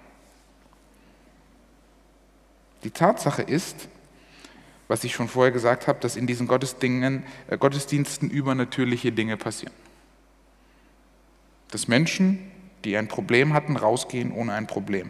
Die 2.84 2.92
Tatsache 2.92 3.42
ist, 3.42 3.88
was 4.88 5.04
ich 5.04 5.14
schon 5.14 5.28
vorher 5.28 5.52
gesagt 5.52 5.88
habe, 5.88 6.00
dass 6.00 6.16
in 6.16 6.28
diesen 6.28 6.50
äh, 6.50 7.58
Gottesdiensten 7.58 8.30
übernatürliche 8.30 9.12
Dinge 9.12 9.38
passieren. 9.38 9.74
Dass 11.72 11.88
Menschen, 11.88 12.52
die 12.84 12.98
ein 12.98 13.08
Problem 13.08 13.54
hatten, 13.54 13.78
rausgehen 13.78 14.32
ohne 14.32 14.54
ein 14.54 14.68
Problem. 14.68 15.10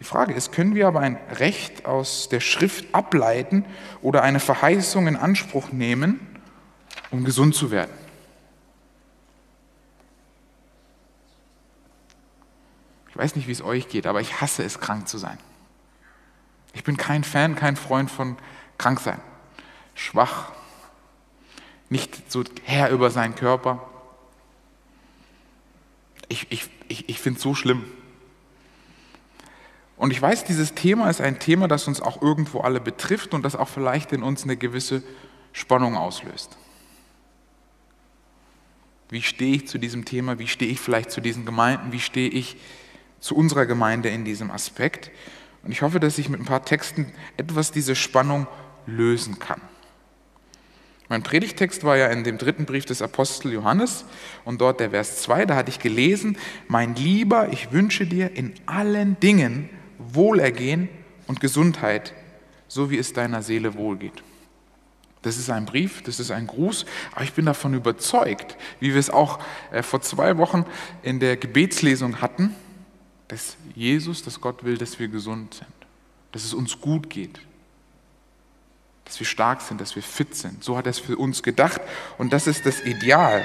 Die 0.00 0.04
Frage 0.04 0.34
ist, 0.34 0.50
können 0.50 0.74
wir 0.74 0.88
aber 0.88 1.00
ein 1.00 1.16
Recht 1.30 1.86
aus 1.86 2.28
der 2.28 2.40
Schrift 2.40 2.92
ableiten 2.92 3.64
oder 4.00 4.22
eine 4.22 4.40
Verheißung 4.40 5.06
in 5.06 5.16
Anspruch 5.16 5.70
nehmen, 5.70 6.20
um 7.10 7.24
gesund 7.24 7.54
zu 7.54 7.70
werden? 7.70 7.92
Ich 13.10 13.16
weiß 13.16 13.36
nicht, 13.36 13.46
wie 13.46 13.52
es 13.52 13.62
euch 13.62 13.88
geht, 13.88 14.06
aber 14.06 14.20
ich 14.20 14.40
hasse 14.40 14.64
es, 14.64 14.80
krank 14.80 15.06
zu 15.06 15.18
sein. 15.18 15.38
Ich 16.72 16.84
bin 16.84 16.96
kein 16.96 17.24
Fan, 17.24 17.54
kein 17.54 17.76
Freund 17.76 18.10
von 18.10 18.36
Kranksein. 18.78 19.20
Schwach, 19.94 20.52
nicht 21.90 22.30
so 22.30 22.42
Herr 22.64 22.90
über 22.90 23.10
seinen 23.10 23.34
Körper. 23.34 23.88
Ich, 26.28 26.46
ich, 26.50 26.70
ich, 26.88 27.08
ich 27.08 27.18
finde 27.18 27.36
es 27.36 27.42
so 27.42 27.54
schlimm. 27.54 27.84
Und 29.96 30.10
ich 30.10 30.20
weiß, 30.20 30.44
dieses 30.44 30.74
Thema 30.74 31.10
ist 31.10 31.20
ein 31.20 31.38
Thema, 31.38 31.68
das 31.68 31.86
uns 31.86 32.00
auch 32.00 32.22
irgendwo 32.22 32.60
alle 32.60 32.80
betrifft 32.80 33.34
und 33.34 33.44
das 33.44 33.54
auch 33.54 33.68
vielleicht 33.68 34.12
in 34.12 34.22
uns 34.22 34.42
eine 34.42 34.56
gewisse 34.56 35.02
Spannung 35.52 35.96
auslöst. 35.96 36.56
Wie 39.10 39.22
stehe 39.22 39.56
ich 39.56 39.68
zu 39.68 39.78
diesem 39.78 40.06
Thema? 40.06 40.38
Wie 40.38 40.48
stehe 40.48 40.72
ich 40.72 40.80
vielleicht 40.80 41.10
zu 41.10 41.20
diesen 41.20 41.44
Gemeinden? 41.44 41.92
Wie 41.92 42.00
stehe 42.00 42.30
ich 42.30 42.56
zu 43.20 43.36
unserer 43.36 43.66
Gemeinde 43.66 44.08
in 44.08 44.24
diesem 44.24 44.50
Aspekt? 44.50 45.10
Und 45.64 45.72
ich 45.72 45.82
hoffe, 45.82 46.00
dass 46.00 46.18
ich 46.18 46.28
mit 46.28 46.40
ein 46.40 46.46
paar 46.46 46.64
Texten 46.64 47.12
etwas 47.36 47.70
diese 47.70 47.94
Spannung 47.94 48.46
lösen 48.86 49.38
kann. 49.38 49.60
Mein 51.08 51.22
Predigtext 51.22 51.84
war 51.84 51.96
ja 51.96 52.06
in 52.06 52.24
dem 52.24 52.38
dritten 52.38 52.64
Brief 52.64 52.86
des 52.86 53.02
Apostel 53.02 53.52
Johannes 53.52 54.06
und 54.44 54.60
dort 54.60 54.80
der 54.80 54.90
Vers 54.90 55.20
2, 55.22 55.44
da 55.44 55.56
hatte 55.56 55.68
ich 55.68 55.78
gelesen, 55.78 56.38
mein 56.68 56.94
Lieber, 56.94 57.50
ich 57.52 57.70
wünsche 57.70 58.06
dir 58.06 58.34
in 58.34 58.54
allen 58.64 59.20
Dingen 59.20 59.68
Wohlergehen 59.98 60.88
und 61.26 61.40
Gesundheit, 61.40 62.14
so 62.66 62.90
wie 62.90 62.96
es 62.96 63.12
deiner 63.12 63.42
Seele 63.42 63.74
wohlgeht. 63.74 64.22
Das 65.20 65.36
ist 65.36 65.50
ein 65.50 65.66
Brief, 65.66 66.02
das 66.02 66.18
ist 66.18 66.30
ein 66.30 66.46
Gruß, 66.46 66.86
aber 67.12 67.24
ich 67.24 67.32
bin 67.32 67.44
davon 67.44 67.74
überzeugt, 67.74 68.56
wie 68.80 68.94
wir 68.94 68.98
es 68.98 69.10
auch 69.10 69.38
äh, 69.70 69.82
vor 69.82 70.00
zwei 70.00 70.36
Wochen 70.38 70.64
in 71.02 71.20
der 71.20 71.36
Gebetslesung 71.36 72.20
hatten, 72.20 72.54
dass 73.32 73.56
Jesus, 73.74 74.22
dass 74.22 74.42
Gott 74.42 74.62
will, 74.62 74.76
dass 74.76 74.98
wir 74.98 75.08
gesund 75.08 75.54
sind, 75.54 75.72
dass 76.32 76.44
es 76.44 76.52
uns 76.52 76.78
gut 76.82 77.08
geht, 77.08 77.40
dass 79.06 79.18
wir 79.18 79.26
stark 79.26 79.62
sind, 79.62 79.80
dass 79.80 79.96
wir 79.96 80.02
fit 80.02 80.34
sind. 80.34 80.62
So 80.62 80.76
hat 80.76 80.84
er 80.84 80.90
es 80.90 80.98
für 80.98 81.16
uns 81.16 81.42
gedacht 81.42 81.80
und 82.18 82.34
das 82.34 82.46
ist 82.46 82.66
das 82.66 82.82
Ideal. 82.82 83.42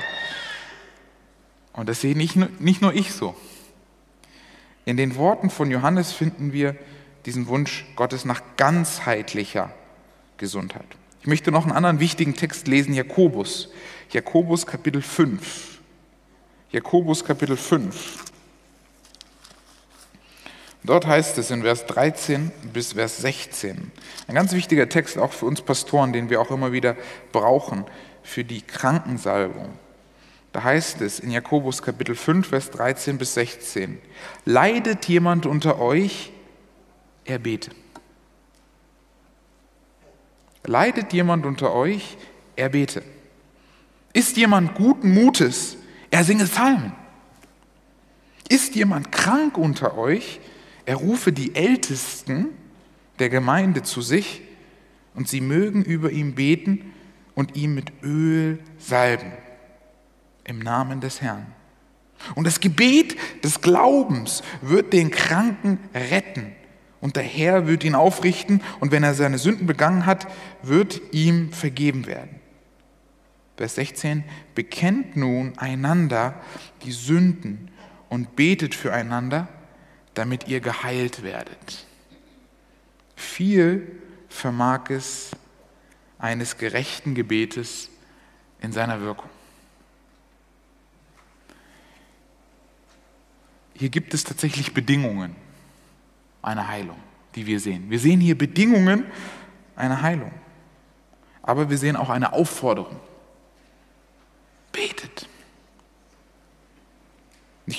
Und 1.71 1.87
das 1.87 2.01
sehe 2.01 2.17
nicht 2.17 2.35
nur, 2.35 2.49
nicht 2.59 2.81
nur 2.81 2.93
ich 2.93 3.13
so. 3.13 3.33
In 4.83 4.97
den 4.97 5.15
Worten 5.15 5.49
von 5.49 5.71
Johannes 5.71 6.11
finden 6.11 6.51
wir 6.51 6.75
diesen 7.25 7.47
Wunsch 7.47 7.85
Gottes 7.95 8.25
nach 8.25 8.41
ganzheitlicher 8.57 9.73
Gesundheit. 10.35 10.97
Ich 11.21 11.27
möchte 11.27 11.49
noch 11.49 11.63
einen 11.63 11.71
anderen 11.71 12.01
wichtigen 12.01 12.35
Text 12.35 12.67
lesen, 12.67 12.93
Jakobus. 12.93 13.69
Jakobus 14.11 14.65
Kapitel 14.65 15.01
5. 15.01 15.79
Jakobus 16.71 17.23
Kapitel 17.23 17.55
5. 17.55 18.25
Dort 20.87 21.05
heißt 21.05 21.37
es 21.37 21.51
in 21.51 21.63
Vers 21.63 21.85
13 21.87 22.49
bis 22.71 22.93
Vers 22.93 23.17
16, 23.17 23.91
ein 24.25 24.35
ganz 24.35 24.53
wichtiger 24.53 24.87
Text 24.87 25.17
auch 25.17 25.33
für 25.33 25.45
uns 25.45 25.61
Pastoren, 25.61 26.13
den 26.13 26.29
wir 26.29 26.39
auch 26.39 26.49
immer 26.49 26.71
wieder 26.71 26.95
brauchen 27.33 27.83
für 28.23 28.45
die 28.45 28.61
Krankensalbung. 28.61 29.67
Da 30.53 30.63
heißt 30.63 31.01
es 31.01 31.19
in 31.19 31.29
Jakobus 31.29 31.81
Kapitel 31.81 32.15
5, 32.15 32.47
Vers 32.47 32.71
13 32.71 33.17
bis 33.17 33.33
16, 33.33 33.99
leidet 34.45 35.09
jemand 35.09 35.45
unter 35.45 35.77
euch, 35.79 36.31
er 37.25 37.39
bete. 37.39 37.71
Leidet 40.63 41.11
jemand 41.11 41.45
unter 41.45 41.73
euch, 41.73 42.15
er 42.55 42.69
bete. 42.69 43.03
Ist 44.13 44.37
jemand 44.37 44.73
guten 44.75 45.13
Mutes, 45.13 45.75
er 46.11 46.23
singe 46.23 46.45
Psalmen. 46.45 46.93
Ist 48.47 48.73
jemand 48.75 49.11
krank 49.11 49.57
unter 49.57 49.97
euch, 49.97 50.39
er 50.39 50.56
rufe 50.95 51.31
die 51.31 51.55
Ältesten 51.55 52.47
der 53.19 53.29
Gemeinde 53.29 53.83
zu 53.83 54.01
sich 54.01 54.41
und 55.13 55.27
sie 55.27 55.41
mögen 55.41 55.83
über 55.83 56.11
ihn 56.11 56.35
beten 56.35 56.93
und 57.35 57.55
ihm 57.55 57.75
mit 57.75 57.91
Öl 58.03 58.59
salben 58.77 59.31
im 60.43 60.59
Namen 60.59 61.01
des 61.01 61.21
Herrn. 61.21 61.45
Und 62.35 62.47
das 62.47 62.59
Gebet 62.59 63.15
des 63.43 63.61
Glaubens 63.61 64.41
wird 64.61 64.93
den 64.93 65.11
Kranken 65.11 65.79
retten. 65.93 66.53
Und 66.99 67.15
der 67.15 67.23
Herr 67.23 67.67
wird 67.67 67.83
ihn 67.83 67.93
aufrichten 67.93 68.61
und 68.79 68.91
wenn 68.91 69.03
er 69.03 69.13
seine 69.13 69.37
Sünden 69.37 69.67
begangen 69.67 70.05
hat, 70.05 70.27
wird 70.63 71.01
ihm 71.11 71.51
vergeben 71.51 72.07
werden. 72.07 72.37
Vers 73.55 73.75
16, 73.75 74.23
bekennt 74.55 75.15
nun 75.15 75.57
einander 75.57 76.41
die 76.83 76.91
Sünden 76.91 77.69
und 78.09 78.35
betet 78.35 78.73
füreinander, 78.73 79.47
damit 80.17 80.47
ihr 80.47 80.59
geheilt 80.59 81.23
werdet. 81.23 81.85
Viel 83.15 84.01
vermag 84.29 84.89
es 84.89 85.31
eines 86.19 86.57
gerechten 86.57 87.15
Gebetes 87.15 87.89
in 88.61 88.71
seiner 88.71 89.01
Wirkung. 89.01 89.29
hier 93.77 93.89
gibt 93.89 94.13
es 94.13 94.23
tatsächlich 94.23 94.73
Bedingungen 94.73 95.35
einer 96.41 96.67
Heilung, 96.67 96.97
die 97.35 97.45
wir 97.45 97.59
sehen. 97.59 97.89
Wir 97.89 97.99
sehen 97.99 98.19
hier 98.19 98.37
Bedingungen 98.37 99.05
einer 99.75 100.01
Heilung. 100.01 100.31
Aber 101.43 101.69
wir 101.69 101.77
sehen 101.77 101.95
auch 101.95 102.09
eine 102.09 102.33
Aufforderung. 102.33 102.99
Betet. 104.71 105.27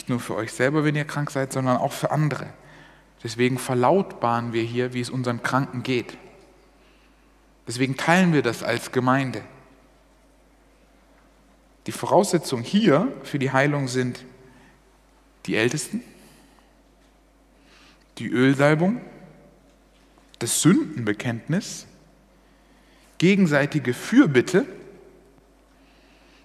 Nur 0.09 0.21
für 0.21 0.35
euch 0.35 0.53
selber, 0.53 0.85
wenn 0.85 0.97
ihr 0.97 1.05
krank 1.05 1.31
seid, 1.31 1.53
sondern 1.53 1.77
auch 1.77 1.93
für 1.93 2.11
andere. 2.11 2.47
Deswegen 3.23 3.59
verlautbaren 3.59 4.53
wir 4.53 4.63
hier, 4.63 4.95
wie 4.95 5.01
es 5.01 5.11
unseren 5.11 5.43
Kranken 5.43 5.83
geht. 5.83 6.17
Deswegen 7.67 7.97
teilen 7.97 8.33
wir 8.33 8.43
das 8.43 8.63
als 8.63 8.93
Gemeinde. 8.93 9.43
Die 11.87 11.93
Voraussetzungen 11.93 12.65
hier 12.65 13.13
für 13.25 13.39
die 13.39 13.51
Heilung 13.51 13.89
sind 13.89 14.25
die 15.47 15.57
Ältesten, 15.57 16.03
die 18.19 18.29
Ölsalbung, 18.29 19.01
das 20.39 20.63
Sündenbekenntnis, 20.63 21.87
gegenseitige 23.19 23.95
Fürbitte, 23.95 24.67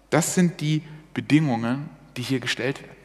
das 0.10 0.36
sind 0.36 0.62
die 0.62 0.82
Bedingungen, 1.14 1.90
die 2.18 2.22
hier 2.22 2.40
gestellt 2.40 2.82
werden. 2.82 3.03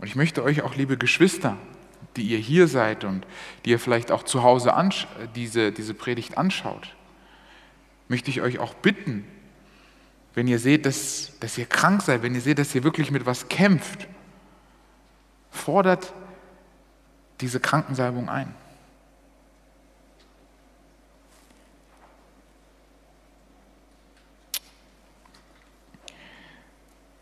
Und 0.00 0.06
ich 0.06 0.16
möchte 0.16 0.42
euch 0.42 0.62
auch, 0.62 0.76
liebe 0.76 0.96
Geschwister, 0.96 1.58
die 2.16 2.22
ihr 2.22 2.38
hier 2.38 2.68
seid 2.68 3.04
und 3.04 3.26
die 3.64 3.70
ihr 3.70 3.78
vielleicht 3.78 4.10
auch 4.10 4.22
zu 4.22 4.42
Hause 4.42 4.72
diese, 5.34 5.72
diese 5.72 5.92
Predigt 5.92 6.38
anschaut, 6.38 6.94
möchte 8.08 8.30
ich 8.30 8.40
euch 8.40 8.58
auch 8.58 8.72
bitten, 8.74 9.26
wenn 10.34 10.48
ihr 10.48 10.58
seht, 10.58 10.86
dass, 10.86 11.38
dass 11.40 11.58
ihr 11.58 11.66
krank 11.66 12.00
seid, 12.00 12.22
wenn 12.22 12.34
ihr 12.34 12.40
seht, 12.40 12.58
dass 12.58 12.74
ihr 12.74 12.82
wirklich 12.82 13.10
mit 13.10 13.26
was 13.26 13.48
kämpft, 13.48 14.08
fordert 15.50 16.14
diese 17.42 17.60
Krankensalbung 17.60 18.28
ein. 18.30 18.54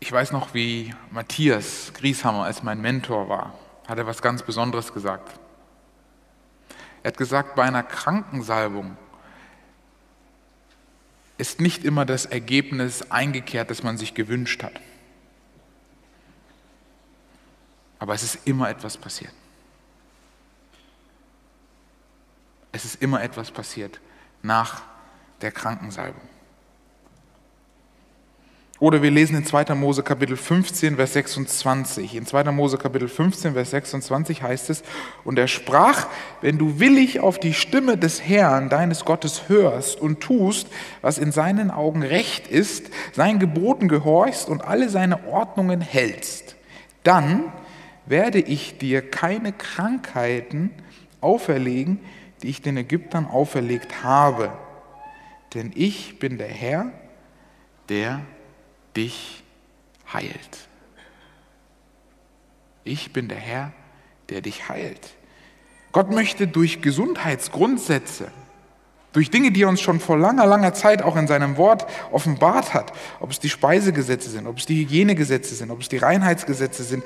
Ich 0.09 0.13
weiß 0.13 0.31
noch, 0.31 0.55
wie 0.55 0.91
Matthias 1.11 1.93
Grieshammer 1.93 2.45
als 2.45 2.63
mein 2.63 2.81
Mentor 2.81 3.29
war, 3.29 3.53
hat 3.87 3.99
er 3.99 4.07
was 4.07 4.23
ganz 4.23 4.41
Besonderes 4.41 4.91
gesagt. 4.91 5.39
Er 7.03 7.09
hat 7.09 7.17
gesagt, 7.17 7.53
bei 7.53 7.61
einer 7.61 7.83
Krankensalbung 7.83 8.97
ist 11.37 11.61
nicht 11.61 11.85
immer 11.85 12.05
das 12.05 12.25
Ergebnis 12.25 13.11
eingekehrt, 13.11 13.69
das 13.69 13.83
man 13.83 13.99
sich 13.99 14.15
gewünscht 14.15 14.63
hat. 14.63 14.81
Aber 17.99 18.15
es 18.15 18.23
ist 18.23 18.47
immer 18.47 18.67
etwas 18.67 18.97
passiert. 18.97 19.33
Es 22.71 22.83
ist 22.83 22.99
immer 22.99 23.21
etwas 23.21 23.51
passiert 23.51 24.01
nach 24.41 24.81
der 25.41 25.51
Krankensalbung. 25.51 26.27
Oder 28.79 29.01
wir 29.01 29.11
lesen 29.11 29.35
in 29.35 29.45
2. 29.45 29.75
Mose 29.75 30.03
Kapitel 30.03 30.37
15, 30.37 30.95
Vers 30.95 31.11
26. 31.11 32.15
In 32.15 32.25
2. 32.25 32.45
Mose 32.51 32.77
Kapitel 32.77 33.09
15, 33.09 33.53
Vers 33.53 33.71
26 33.71 34.41
heißt 34.41 34.69
es, 34.69 34.83
und 35.25 35.37
er 35.37 35.49
sprach, 35.49 36.07
wenn 36.39 36.57
du 36.57 36.79
willig 36.79 37.19
auf 37.19 37.39
die 37.39 37.53
Stimme 37.53 37.97
des 37.97 38.21
Herrn, 38.25 38.69
deines 38.69 39.03
Gottes, 39.03 39.49
hörst 39.49 39.99
und 39.99 40.21
tust, 40.21 40.67
was 41.01 41.17
in 41.17 41.33
seinen 41.33 41.71
Augen 41.71 42.03
recht 42.03 42.47
ist, 42.47 42.89
seinen 43.11 43.39
Geboten 43.39 43.89
gehorchst 43.89 44.47
und 44.47 44.63
alle 44.63 44.87
seine 44.87 45.27
Ordnungen 45.27 45.81
hältst, 45.81 46.55
dann 47.03 47.51
werde 48.05 48.39
ich 48.39 48.77
dir 48.77 49.01
keine 49.01 49.51
Krankheiten 49.51 50.71
auferlegen, 51.19 51.99
die 52.43 52.47
ich 52.47 52.61
den 52.61 52.77
Ägyptern 52.77 53.27
auferlegt 53.27 54.05
habe. 54.05 54.53
Denn 55.53 55.73
ich 55.75 56.17
bin 56.19 56.37
der 56.37 56.47
Herr, 56.47 56.93
der 57.89 58.21
dich 58.99 59.43
heilt. 60.13 60.67
Ich 62.83 63.13
bin 63.13 63.29
der 63.29 63.37
Herr, 63.37 63.71
der 64.27 64.41
dich 64.41 64.67
heilt. 64.67 65.13
Gott 65.93 66.11
möchte 66.11 66.47
durch 66.47 66.81
Gesundheitsgrundsätze, 66.81 68.29
durch 69.13 69.31
Dinge, 69.31 69.51
die 69.51 69.63
er 69.63 69.69
uns 69.69 69.79
schon 69.79 70.01
vor 70.01 70.17
langer, 70.17 70.45
langer 70.45 70.73
Zeit 70.73 71.01
auch 71.01 71.15
in 71.15 71.27
seinem 71.27 71.55
Wort 71.55 71.87
offenbart 72.11 72.73
hat, 72.73 72.91
ob 73.21 73.31
es 73.31 73.39
die 73.39 73.49
Speisegesetze 73.49 74.29
sind, 74.29 74.47
ob 74.47 74.57
es 74.57 74.65
die 74.65 74.81
Hygienegesetze 74.81 75.55
sind, 75.55 75.71
ob 75.71 75.79
es 75.79 75.87
die 75.87 75.97
Reinheitsgesetze 75.97 76.83
sind, 76.83 77.03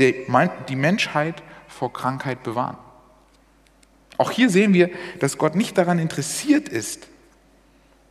die 0.00 0.76
Menschheit 0.76 1.42
vor 1.68 1.92
Krankheit 1.92 2.42
bewahren. 2.42 2.76
Auch 4.18 4.32
hier 4.32 4.50
sehen 4.50 4.74
wir, 4.74 4.90
dass 5.20 5.38
Gott 5.38 5.54
nicht 5.54 5.78
daran 5.78 6.00
interessiert 6.00 6.68
ist, 6.68 7.06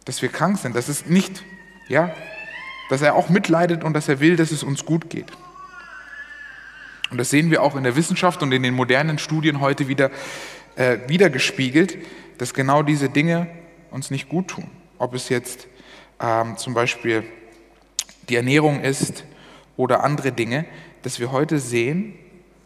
dass 0.06 0.22
wir 0.22 0.30
krank 0.30 0.58
sind. 0.58 0.76
Das 0.76 0.88
ist 0.88 1.10
nicht, 1.10 1.44
ja, 1.90 2.16
dass 2.90 3.02
er 3.02 3.16
auch 3.16 3.30
mitleidet 3.30 3.84
und 3.84 3.94
dass 3.94 4.08
er 4.08 4.20
will, 4.20 4.36
dass 4.36 4.52
es 4.52 4.64
uns 4.64 4.86
gut 4.86 5.10
geht. 5.10 5.32
Und 7.12 7.18
das 7.18 7.30
sehen 7.30 7.52
wir 7.52 7.62
auch 7.62 7.76
in 7.76 7.84
der 7.84 7.96
Wissenschaft 7.96 8.42
und 8.42 8.52
in 8.52 8.64
den 8.64 8.74
modernen 8.74 9.18
Studien 9.18 9.62
heute 9.62 9.88
wieder 9.88 10.12
äh, 10.76 10.98
wiedergespiegelt, 11.08 11.98
dass 12.38 12.54
genau 12.54 12.84
diese 12.84 13.10
Dinge 13.10 13.48
uns 13.92 14.12
nicht 14.12 14.28
gut 14.28 14.50
tun. 14.50 14.70
Ob 14.98 15.14
es 15.14 15.30
jetzt 15.30 15.68
ähm, 16.20 16.58
zum 16.58 16.74
Beispiel 16.74 17.24
die 18.30 18.36
Ernährung 18.36 18.82
ist 18.82 19.24
oder 19.78 20.04
andere 20.04 20.32
Dinge, 20.32 20.66
dass 21.04 21.20
wir 21.20 21.32
heute 21.32 21.60
sehen, 21.60 22.16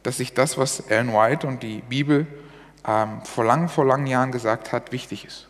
dass 0.04 0.18
sich 0.18 0.34
das, 0.34 0.58
was 0.58 0.80
Ellen 0.80 1.14
White 1.14 1.46
und 1.46 1.62
die 1.62 1.82
Bibel 1.90 2.26
ähm, 2.88 3.22
vor 3.26 3.44
langen, 3.44 3.68
vor 3.68 3.86
langen 3.86 4.08
Jahren 4.08 4.32
gesagt 4.32 4.72
hat, 4.72 4.92
wichtig 4.92 5.26
ist. 5.26 5.49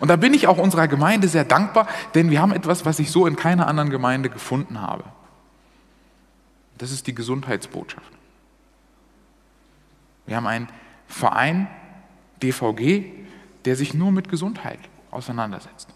Und 0.00 0.08
da 0.08 0.16
bin 0.16 0.34
ich 0.34 0.46
auch 0.46 0.58
unserer 0.58 0.88
Gemeinde 0.88 1.28
sehr 1.28 1.44
dankbar, 1.44 1.86
denn 2.14 2.30
wir 2.30 2.40
haben 2.40 2.52
etwas, 2.52 2.84
was 2.86 2.98
ich 2.98 3.10
so 3.10 3.26
in 3.26 3.36
keiner 3.36 3.66
anderen 3.66 3.90
Gemeinde 3.90 4.30
gefunden 4.30 4.80
habe. 4.80 5.04
Das 6.78 6.90
ist 6.90 7.06
die 7.06 7.14
Gesundheitsbotschaft. 7.14 8.10
Wir 10.26 10.36
haben 10.36 10.46
einen 10.46 10.68
Verein, 11.06 11.68
DVG, 12.42 13.04
der 13.66 13.76
sich 13.76 13.92
nur 13.92 14.10
mit 14.10 14.30
Gesundheit 14.30 14.78
auseinandersetzt. 15.10 15.88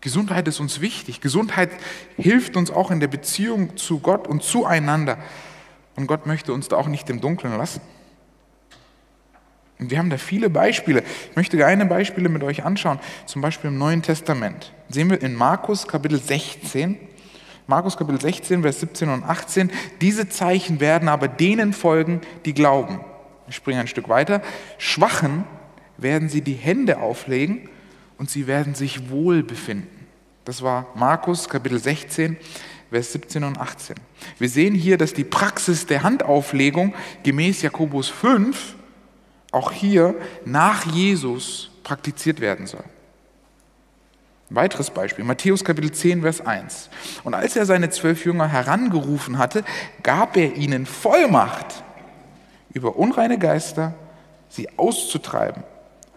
Gesundheit 0.00 0.46
ist 0.46 0.60
uns 0.60 0.80
wichtig. 0.80 1.20
Gesundheit 1.20 1.70
hilft 2.16 2.56
uns 2.56 2.70
auch 2.70 2.90
in 2.90 3.00
der 3.00 3.08
Beziehung 3.08 3.76
zu 3.76 3.98
Gott 3.98 4.28
und 4.28 4.42
zueinander. 4.42 5.18
Und 5.96 6.06
Gott 6.06 6.26
möchte 6.26 6.52
uns 6.52 6.68
da 6.68 6.76
auch 6.76 6.86
nicht 6.86 7.10
im 7.10 7.20
Dunkeln 7.20 7.56
lassen. 7.58 7.80
Und 9.80 9.90
wir 9.90 9.98
haben 9.98 10.10
da 10.10 10.18
viele 10.18 10.50
Beispiele. 10.50 11.02
Ich 11.30 11.36
möchte 11.36 11.64
eine 11.64 11.86
Beispiele 11.86 12.28
mit 12.28 12.42
euch 12.42 12.64
anschauen. 12.64 13.00
Zum 13.26 13.40
Beispiel 13.40 13.70
im 13.70 13.78
Neuen 13.78 14.02
Testament. 14.02 14.72
Sehen 14.90 15.10
wir 15.10 15.22
in 15.22 15.34
Markus 15.34 15.88
Kapitel 15.88 16.20
16. 16.20 16.98
Markus 17.66 17.96
Kapitel 17.96 18.20
16, 18.20 18.62
Vers 18.62 18.80
17 18.80 19.08
und 19.08 19.24
18. 19.24 19.70
Diese 20.00 20.28
Zeichen 20.28 20.80
werden 20.80 21.08
aber 21.08 21.28
denen 21.28 21.72
folgen, 21.72 22.20
die 22.44 22.52
glauben. 22.52 23.00
Ich 23.48 23.56
springe 23.56 23.80
ein 23.80 23.86
Stück 23.86 24.08
weiter. 24.08 24.42
Schwachen 24.78 25.44
werden 25.96 26.28
sie 26.28 26.42
die 26.42 26.54
Hände 26.54 26.98
auflegen 26.98 27.68
und 28.18 28.28
sie 28.28 28.46
werden 28.46 28.74
sich 28.74 29.08
wohl 29.08 29.42
befinden. 29.42 30.06
Das 30.44 30.62
war 30.62 30.88
Markus 30.94 31.48
Kapitel 31.48 31.78
16, 31.78 32.36
Vers 32.90 33.12
17 33.12 33.44
und 33.44 33.58
18. 33.58 33.96
Wir 34.38 34.48
sehen 34.48 34.74
hier, 34.74 34.98
dass 34.98 35.14
die 35.14 35.24
Praxis 35.24 35.86
der 35.86 36.02
Handauflegung 36.02 36.92
gemäß 37.22 37.62
Jakobus 37.62 38.08
5 38.08 38.74
auch 39.50 39.72
hier 39.72 40.14
nach 40.44 40.86
Jesus 40.86 41.70
praktiziert 41.82 42.40
werden 42.40 42.66
soll. 42.66 42.84
Ein 44.50 44.56
weiteres 44.56 44.90
Beispiel, 44.90 45.24
Matthäus 45.24 45.64
Kapitel 45.64 45.92
10, 45.92 46.22
Vers 46.22 46.40
1. 46.40 46.90
Und 47.22 47.34
als 47.34 47.54
er 47.54 47.66
seine 47.66 47.90
zwölf 47.90 48.24
Jünger 48.24 48.48
herangerufen 48.48 49.38
hatte, 49.38 49.64
gab 50.02 50.36
er 50.36 50.56
ihnen 50.56 50.86
Vollmacht, 50.86 51.84
über 52.72 52.96
unreine 52.96 53.38
Geister 53.38 53.94
sie 54.48 54.68
auszutreiben 54.76 55.62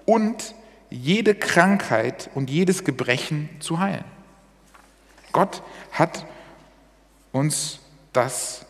und 0.06 0.56
jede 0.89 1.36
Krankheit 1.36 2.30
und 2.36 2.50
jedes 2.50 2.84
Gebrechen 2.84 3.50
zu 3.60 3.80
heilen. 3.80 4.06
Gott 5.32 5.63
hat 5.91 6.26
uns 7.32 7.80
das 8.13 8.65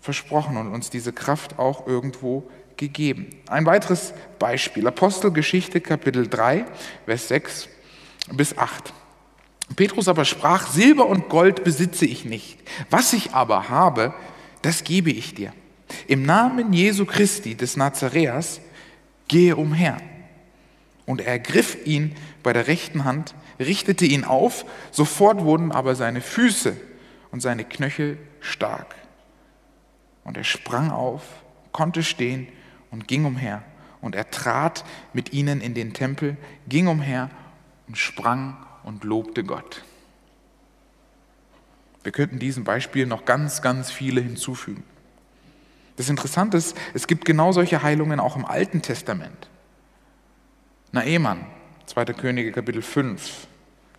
versprochen 0.00 0.56
und 0.56 0.72
uns 0.72 0.88
diese 0.90 1.12
Kraft 1.12 1.58
auch 1.58 1.86
irgendwo 1.86 2.48
gegeben. 2.78 3.28
Ein 3.48 3.66
weiteres 3.66 4.14
Beispiel, 4.38 4.86
Apostelgeschichte 4.86 5.82
Kapitel 5.82 6.26
3, 6.26 6.64
Vers 7.04 7.28
6 7.28 7.68
bis 8.32 8.56
8. 8.56 8.94
Petrus 9.76 10.08
aber 10.08 10.24
sprach, 10.24 10.66
Silber 10.66 11.06
und 11.06 11.28
Gold 11.28 11.62
besitze 11.64 12.06
ich 12.06 12.24
nicht, 12.24 12.58
was 12.88 13.12
ich 13.12 13.34
aber 13.34 13.68
habe, 13.68 14.14
das 14.62 14.84
gebe 14.84 15.10
ich 15.10 15.34
dir. 15.34 15.52
Im 16.06 16.22
Namen 16.22 16.72
Jesu 16.72 17.04
Christi 17.04 17.54
des 17.54 17.76
Nazareas 17.76 18.60
gehe 19.28 19.56
umher. 19.56 19.98
Und 21.04 21.20
er 21.20 21.32
ergriff 21.32 21.76
ihn 21.86 22.14
bei 22.42 22.52
der 22.52 22.66
rechten 22.66 23.04
Hand, 23.04 23.34
richtete 23.58 24.04
ihn 24.04 24.24
auf, 24.24 24.64
sofort 24.90 25.42
wurden 25.42 25.72
aber 25.72 25.94
seine 25.94 26.20
Füße 26.20 26.76
und 27.30 27.40
seine 27.40 27.64
Knöchel 27.64 28.18
stark. 28.40 28.94
Und 30.24 30.36
er 30.36 30.44
sprang 30.44 30.90
auf, 30.90 31.22
konnte 31.72 32.02
stehen 32.02 32.48
und 32.90 33.08
ging 33.08 33.24
umher. 33.24 33.62
Und 34.00 34.14
er 34.14 34.30
trat 34.30 34.84
mit 35.12 35.32
ihnen 35.32 35.60
in 35.60 35.74
den 35.74 35.92
Tempel, 35.92 36.36
ging 36.68 36.86
umher 36.86 37.30
und 37.88 37.98
sprang 37.98 38.56
und 38.84 39.04
lobte 39.04 39.44
Gott. 39.44 39.82
Wir 42.02 42.12
könnten 42.12 42.38
diesem 42.38 42.64
Beispiel 42.64 43.06
noch 43.06 43.24
ganz, 43.24 43.60
ganz 43.60 43.90
viele 43.90 44.20
hinzufügen. 44.20 44.84
Das 45.96 46.08
Interessante 46.08 46.56
ist, 46.56 46.76
es 46.94 47.08
gibt 47.08 47.24
genau 47.24 47.50
solche 47.50 47.82
Heilungen 47.82 48.20
auch 48.20 48.36
im 48.36 48.44
Alten 48.44 48.82
Testament. 48.82 49.48
Naemann, 50.92 51.44
2. 51.86 52.04
Könige 52.06 52.52
Kapitel 52.52 52.82
5. 52.82 53.48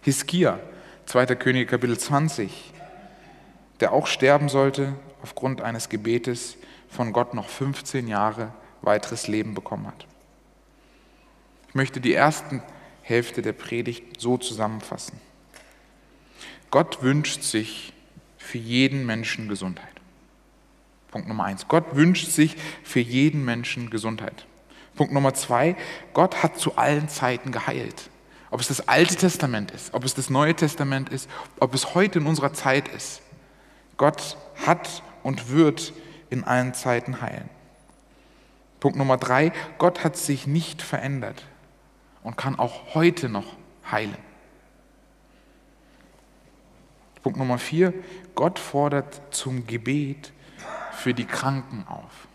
Hiskia, 0.02 0.60
2. 1.08 1.36
Könige 1.36 1.66
Kapitel 1.66 1.98
20, 1.98 2.74
der 3.82 3.92
auch 3.92 4.08
sterben 4.08 4.48
sollte 4.48 4.94
aufgrund 5.22 5.62
eines 5.62 5.90
Gebetes 5.90 6.56
von 6.88 7.12
Gott 7.12 7.34
noch 7.34 7.50
15 7.50 8.08
Jahre 8.08 8.54
weiteres 8.82 9.28
Leben 9.28 9.54
bekommen 9.54 9.88
hat. 9.88 10.06
Ich 11.68 11.76
möchte 11.76 12.02
die 12.02 12.14
ersten 12.14 12.64
Hälfte 13.02 13.42
der 13.42 13.54
Predigt 13.54 14.20
so 14.20 14.38
zusammenfassen. 14.38 15.20
Gott 16.72 17.02
wünscht 17.02 17.44
sich 17.44 17.94
für 18.38 18.58
jeden 18.58 19.06
Menschen 19.06 19.48
Gesundheit. 19.50 19.88
Punkt 21.12 21.28
Nummer 21.28 21.46
eins. 21.46 21.68
Gott 21.68 21.96
wünscht 21.96 22.30
sich 22.30 22.56
für 22.84 23.00
jeden 23.00 23.44
Menschen 23.44 23.90
Gesundheit. 23.90 24.46
Punkt 24.96 25.14
Nummer 25.14 25.34
zwei. 25.34 25.76
Gott 26.14 26.44
hat 26.44 26.60
zu 26.60 26.76
allen 26.76 27.10
Zeiten 27.10 27.52
geheilt. 27.52 28.10
Ob 28.52 28.60
es 28.60 28.68
das 28.68 28.88
Alte 28.88 29.16
Testament 29.16 29.72
ist, 29.72 29.94
ob 29.94 30.04
es 30.04 30.16
das 30.16 30.30
Neue 30.30 30.56
Testament 30.56 31.10
ist, 31.10 31.30
ob 31.60 31.74
es 31.74 31.94
heute 31.94 32.20
in 32.20 32.26
unserer 32.26 32.54
Zeit 32.54 32.88
ist. 32.88 33.22
Gott 33.98 34.38
hat 34.66 35.04
und 35.24 35.50
wird 35.50 35.94
in 36.30 36.44
allen 36.44 36.74
Zeiten 36.74 37.22
heilen. 37.22 37.50
Punkt 38.80 38.98
Nummer 38.98 39.18
drei, 39.18 39.52
Gott 39.78 40.04
hat 40.04 40.16
sich 40.16 40.48
nicht 40.48 40.82
verändert 40.82 41.46
und 42.24 42.38
kann 42.38 42.58
auch 42.58 42.96
heute 42.96 43.30
noch 43.30 43.58
heilen. 43.90 44.18
Punkt 47.22 47.38
Nummer 47.38 47.58
vier, 47.58 47.94
Gott 48.36 48.60
fordert 48.60 49.22
zum 49.32 49.68
Gebet 49.68 50.32
für 50.94 51.14
die 51.14 51.26
Kranken 51.26 51.86
auf. 51.88 52.28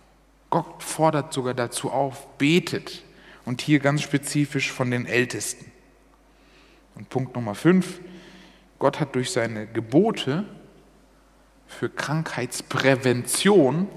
Gott 0.51 0.83
fordert 0.83 1.33
sogar 1.33 1.55
dazu 1.55 1.91
auf, 1.91 2.27
betet. 2.39 3.03
Und 3.45 3.61
hier 3.61 3.79
ganz 3.79 4.01
spezifisch 4.01 4.73
von 4.73 4.91
den 4.91 5.05
Ältesten. 5.05 5.71
Und 6.95 7.11
Punkt 7.11 7.35
Nummer 7.35 7.55
fünf, 7.55 8.01
Gott 8.79 9.01
hat 9.01 9.15
durch 9.15 9.33
seine 9.33 9.67
Gebote 9.67 10.45
für 11.67 11.91
Krankheitsprävention 11.91 13.89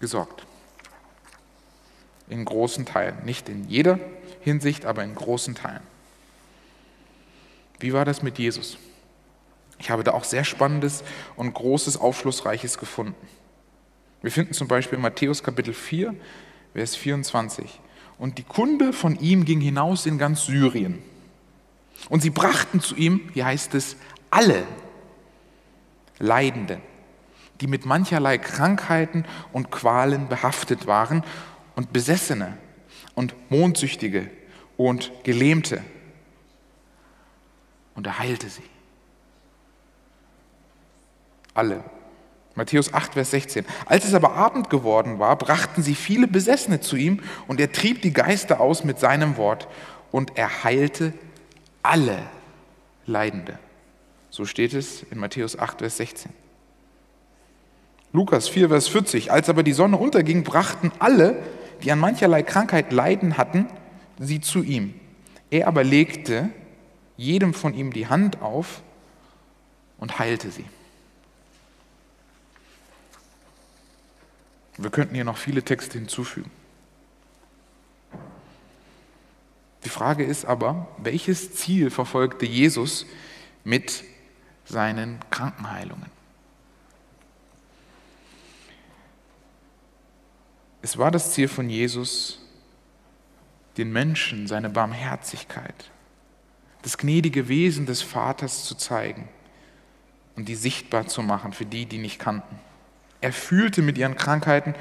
gesorgt. 0.00 0.46
In 2.28 2.44
großen 2.44 2.86
Teilen. 2.86 3.16
Nicht 3.24 3.48
in 3.48 3.68
jeder 3.68 3.98
Hinsicht, 4.40 4.86
aber 4.86 5.04
in 5.04 5.14
großen 5.14 5.54
Teilen. 5.54 5.82
Wie 7.80 7.92
war 7.92 8.04
das 8.04 8.22
mit 8.22 8.38
Jesus? 8.38 8.78
Ich 9.78 9.90
habe 9.90 10.04
da 10.04 10.12
auch 10.12 10.24
sehr 10.24 10.44
Spannendes 10.44 11.02
und 11.36 11.52
Großes, 11.52 11.96
Aufschlussreiches 11.96 12.78
gefunden. 12.78 13.14
Wir 14.22 14.30
finden 14.30 14.54
zum 14.54 14.68
Beispiel 14.68 14.98
Matthäus 14.98 15.42
Kapitel 15.42 15.74
4, 15.74 16.14
Vers 16.72 16.96
24. 16.96 17.80
Und 18.18 18.38
die 18.38 18.42
Kunde 18.44 18.92
von 18.92 19.18
ihm 19.18 19.44
ging 19.44 19.60
hinaus 19.60 20.06
in 20.06 20.18
ganz 20.18 20.46
Syrien. 20.46 21.02
Und 22.08 22.22
sie 22.22 22.30
brachten 22.30 22.80
zu 22.80 22.94
ihm, 22.94 23.28
hier 23.34 23.46
heißt 23.46 23.74
es, 23.74 23.96
alle 24.30 24.64
Leidenden, 26.18 26.80
die 27.60 27.66
mit 27.66 27.86
mancherlei 27.86 28.38
Krankheiten 28.38 29.24
und 29.52 29.70
Qualen 29.70 30.28
behaftet 30.28 30.86
waren 30.86 31.22
und 31.74 31.92
Besessene 31.92 32.56
und 33.14 33.34
Mondsüchtige 33.50 34.30
und 34.76 35.12
Gelähmte. 35.24 35.82
Und 37.94 38.06
er 38.06 38.18
heilte 38.18 38.48
sie. 38.48 38.62
Alle. 41.54 41.84
Matthäus 42.56 42.92
8, 42.92 43.14
Vers 43.14 43.32
16. 43.32 43.64
Als 43.86 44.04
es 44.04 44.14
aber 44.14 44.34
Abend 44.34 44.70
geworden 44.70 45.18
war, 45.18 45.36
brachten 45.36 45.82
sie 45.82 45.94
viele 45.94 46.28
Besessene 46.28 46.80
zu 46.80 46.96
ihm 46.96 47.20
und 47.48 47.60
er 47.60 47.72
trieb 47.72 48.02
die 48.02 48.12
Geister 48.12 48.60
aus 48.60 48.84
mit 48.84 49.00
seinem 49.00 49.36
Wort 49.36 49.66
und 50.12 50.36
er 50.36 50.62
heilte 50.62 51.12
alle 51.82 52.18
Leidende. 53.06 53.58
So 54.30 54.44
steht 54.44 54.72
es 54.72 55.02
in 55.02 55.18
Matthäus 55.18 55.58
8, 55.58 55.78
Vers 55.78 55.96
16. 55.96 56.32
Lukas 58.12 58.48
4, 58.48 58.68
Vers 58.68 58.86
40. 58.86 59.32
Als 59.32 59.48
aber 59.48 59.64
die 59.64 59.72
Sonne 59.72 59.96
unterging, 59.96 60.44
brachten 60.44 60.92
alle, 61.00 61.42
die 61.84 61.92
an 61.92 61.98
mancherlei 61.98 62.42
Krankheit 62.42 62.92
leiden 62.92 63.36
hatten, 63.36 63.66
sie 64.18 64.40
zu 64.40 64.62
ihm. 64.62 64.98
Er 65.50 65.68
aber 65.68 65.84
legte 65.84 66.48
jedem 67.16 67.54
von 67.54 67.74
ihm 67.74 67.92
die 67.92 68.06
Hand 68.06 68.40
auf 68.40 68.82
und 69.98 70.18
heilte 70.18 70.50
sie. 70.50 70.64
Wir 74.76 74.90
könnten 74.90 75.14
hier 75.14 75.24
noch 75.24 75.36
viele 75.36 75.62
Texte 75.62 75.98
hinzufügen. 75.98 76.50
Die 79.84 79.90
Frage 79.90 80.24
ist 80.24 80.46
aber, 80.46 80.88
welches 80.98 81.54
Ziel 81.54 81.90
verfolgte 81.90 82.46
Jesus 82.46 83.06
mit 83.62 84.02
seinen 84.64 85.20
Krankenheilungen? 85.30 86.13
Es 90.84 90.98
war 90.98 91.10
das 91.10 91.32
Ziel 91.32 91.48
von 91.48 91.70
Jesus, 91.70 92.38
den 93.78 93.90
Menschen 93.90 94.46
seine 94.46 94.68
Barmherzigkeit, 94.68 95.90
das 96.82 96.98
gnädige 96.98 97.48
Wesen 97.48 97.86
des 97.86 98.02
Vaters 98.02 98.64
zu 98.64 98.74
zeigen 98.74 99.26
und 100.36 100.46
die 100.46 100.54
sichtbar 100.54 101.06
zu 101.06 101.22
machen 101.22 101.54
für 101.54 101.64
die, 101.64 101.86
die 101.86 101.96
nicht 101.96 102.18
kannten. 102.18 102.58
Er 103.22 103.32
fühlte 103.32 103.80
mit 103.80 103.96
ihren 103.96 104.14
Krankheiten, 104.14 104.74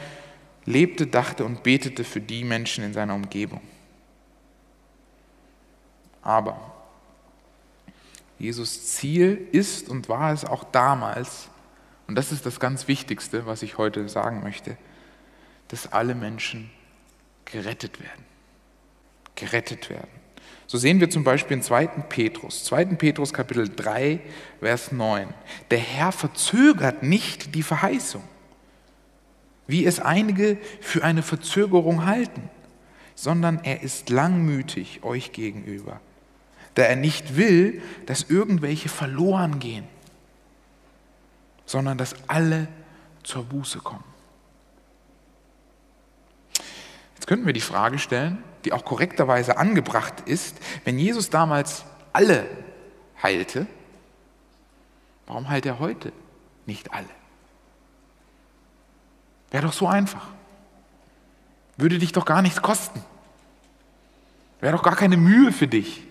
lebte, 0.66 1.08
dachte 1.08 1.46
und 1.46 1.64
betete 1.64 2.04
für 2.04 2.20
die 2.20 2.44
Menschen 2.44 2.84
in 2.84 2.92
seiner 2.92 3.16
Umgebung. 3.16 3.62
Aber 6.22 6.60
Jesus 8.38 8.88
Ziel 8.88 9.48
ist 9.54 9.88
und 9.88 10.10
war 10.10 10.34
es 10.34 10.44
auch 10.44 10.66
damals, 10.66 11.48
und 12.08 12.16
das 12.16 12.34
ist 12.34 12.46
das 12.46 12.60
ganz 12.60 12.90
Wichtigste, 12.90 13.46
was 13.46 13.64
ich 13.64 13.78
heute 13.78 14.10
sagen 14.10 14.44
möchte, 14.44 14.78
dass 15.74 15.92
alle 15.92 16.14
Menschen 16.14 16.70
gerettet 17.46 18.00
werden. 18.00 18.24
Gerettet 19.34 19.90
werden. 19.90 20.12
So 20.68 20.78
sehen 20.78 21.00
wir 21.00 21.10
zum 21.10 21.24
Beispiel 21.24 21.58
in 21.58 21.64
2. 21.64 21.88
Petrus, 22.10 22.64
2. 22.66 22.86
Petrus 22.86 23.34
Kapitel 23.34 23.68
3, 23.68 24.20
Vers 24.60 24.92
9. 24.92 25.34
Der 25.72 25.80
Herr 25.80 26.12
verzögert 26.12 27.02
nicht 27.02 27.56
die 27.56 27.64
Verheißung, 27.64 28.22
wie 29.66 29.84
es 29.88 30.00
einige 30.00 30.60
für 30.80 31.04
eine 31.04 31.24
Verzögerung 31.24 32.06
halten, 32.06 32.52
sondern 33.16 33.60
er 33.64 33.82
ist 33.82 34.12
langmütig 34.12 35.04
euch 35.04 35.32
gegenüber, 35.32 36.00
da 36.76 36.84
er 36.84 36.98
nicht 36.98 37.36
will, 37.36 37.82
dass 38.06 38.30
irgendwelche 38.30 38.90
verloren 38.90 39.58
gehen, 39.58 39.88
sondern 41.66 41.98
dass 41.98 42.14
alle 42.28 42.68
zur 43.24 43.46
Buße 43.46 43.80
kommen. 43.80 44.13
Jetzt 47.24 47.30
könnten 47.30 47.46
wir 47.46 47.54
die 47.54 47.62
Frage 47.62 48.00
stellen, 48.00 48.44
die 48.66 48.74
auch 48.74 48.84
korrekterweise 48.84 49.56
angebracht 49.56 50.24
ist, 50.26 50.58
wenn 50.84 51.00
Jesus 51.00 51.30
damals 51.30 51.86
alle 52.12 52.46
heilte, 53.22 53.66
warum 55.26 55.48
heilt 55.48 55.66
er 55.66 55.80
heute 55.80 56.12
nicht 56.66 56.92
alle? 56.94 57.08
Wäre 59.52 59.68
doch 59.68 59.72
so 59.72 59.88
einfach. 59.88 60.28
Würde 61.78 61.98
dich 61.98 62.12
doch 62.12 62.26
gar 62.26 62.42
nichts 62.42 62.62
kosten. 62.62 63.02
Wäre 64.60 64.76
doch 64.76 64.84
gar 64.84 64.98
keine 64.98 65.16
Mühe 65.16 65.54
für 65.54 65.70
dich. 65.70 66.06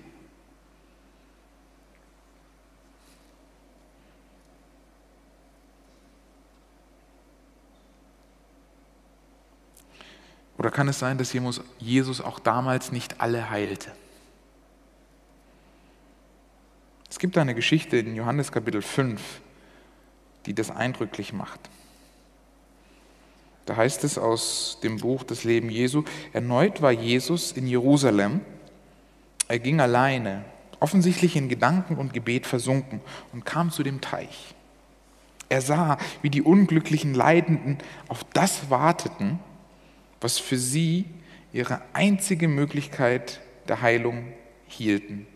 Oder 10.62 10.70
kann 10.70 10.86
es 10.86 11.00
sein, 11.00 11.18
dass 11.18 11.34
Jesus 11.80 12.20
auch 12.20 12.38
damals 12.38 12.92
nicht 12.92 13.20
alle 13.20 13.50
heilte? 13.50 13.90
Es 17.10 17.18
gibt 17.18 17.36
eine 17.36 17.56
Geschichte 17.56 17.96
in 17.96 18.14
Johannes 18.14 18.52
Kapitel 18.52 18.80
5, 18.80 19.20
die 20.46 20.54
das 20.54 20.70
eindrücklich 20.70 21.32
macht. 21.32 21.58
Da 23.66 23.74
heißt 23.74 24.04
es 24.04 24.18
aus 24.18 24.78
dem 24.84 24.98
Buch 24.98 25.24
Das 25.24 25.42
Leben 25.42 25.68
Jesu, 25.68 26.04
erneut 26.32 26.80
war 26.80 26.92
Jesus 26.92 27.50
in 27.50 27.66
Jerusalem. 27.66 28.40
Er 29.48 29.58
ging 29.58 29.80
alleine, 29.80 30.44
offensichtlich 30.78 31.34
in 31.34 31.48
Gedanken 31.48 31.96
und 31.96 32.12
Gebet 32.14 32.46
versunken 32.46 33.00
und 33.32 33.44
kam 33.44 33.72
zu 33.72 33.82
dem 33.82 34.00
Teich. 34.00 34.54
Er 35.48 35.60
sah, 35.60 35.98
wie 36.22 36.30
die 36.30 36.42
unglücklichen 36.42 37.14
Leidenden 37.14 37.78
auf 38.06 38.22
das 38.32 38.70
warteten, 38.70 39.40
was 40.22 40.38
für 40.38 40.58
sie 40.58 41.04
ihre 41.52 41.80
einzige 41.92 42.48
Möglichkeit 42.48 43.40
der 43.68 43.82
Heilung 43.82 44.32
hielten. 44.66 45.26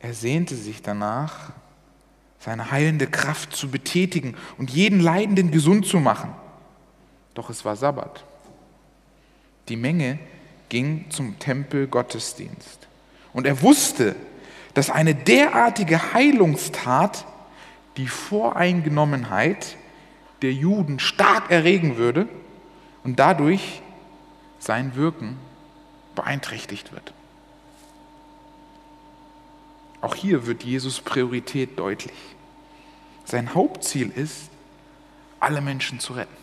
Er 0.00 0.14
sehnte 0.14 0.54
sich 0.54 0.82
danach, 0.82 1.52
seine 2.38 2.70
heilende 2.70 3.06
Kraft 3.06 3.54
zu 3.54 3.70
betätigen 3.70 4.36
und 4.58 4.70
jeden 4.70 5.00
Leidenden 5.00 5.50
gesund 5.50 5.86
zu 5.86 5.98
machen. 5.98 6.32
Doch 7.34 7.50
es 7.50 7.64
war 7.64 7.76
Sabbat. 7.76 8.24
Die 9.68 9.76
Menge 9.76 10.18
ging 10.68 11.06
zum 11.10 11.38
Tempel 11.38 11.88
Gottesdienst. 11.88 12.86
Und 13.32 13.46
er 13.46 13.60
wusste, 13.62 14.14
dass 14.74 14.90
eine 14.90 15.14
derartige 15.14 16.12
Heilungstat 16.12 17.24
die 17.96 18.06
Voreingenommenheit 18.06 19.76
der 20.42 20.52
Juden 20.52 21.00
stark 21.00 21.50
erregen 21.50 21.96
würde 21.96 22.28
und 23.04 23.18
dadurch 23.18 23.82
sein 24.58 24.94
Wirken 24.94 25.36
beeinträchtigt 26.14 26.92
wird. 26.92 27.12
Auch 30.00 30.14
hier 30.14 30.46
wird 30.46 30.62
Jesus 30.62 31.00
Priorität 31.00 31.78
deutlich. 31.78 32.14
Sein 33.24 33.54
Hauptziel 33.54 34.10
ist, 34.10 34.50
alle 35.40 35.60
Menschen 35.60 36.00
zu 36.00 36.14
retten. 36.14 36.36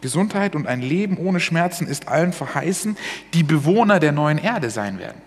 Gesundheit 0.00 0.54
und 0.54 0.66
ein 0.66 0.80
Leben 0.80 1.16
ohne 1.16 1.40
Schmerzen 1.40 1.86
ist 1.86 2.08
allen 2.08 2.32
verheißen, 2.32 2.96
die 3.34 3.42
Bewohner 3.42 3.98
der 3.98 4.12
neuen 4.12 4.38
Erde 4.38 4.70
sein 4.70 4.98
werden. 4.98 5.20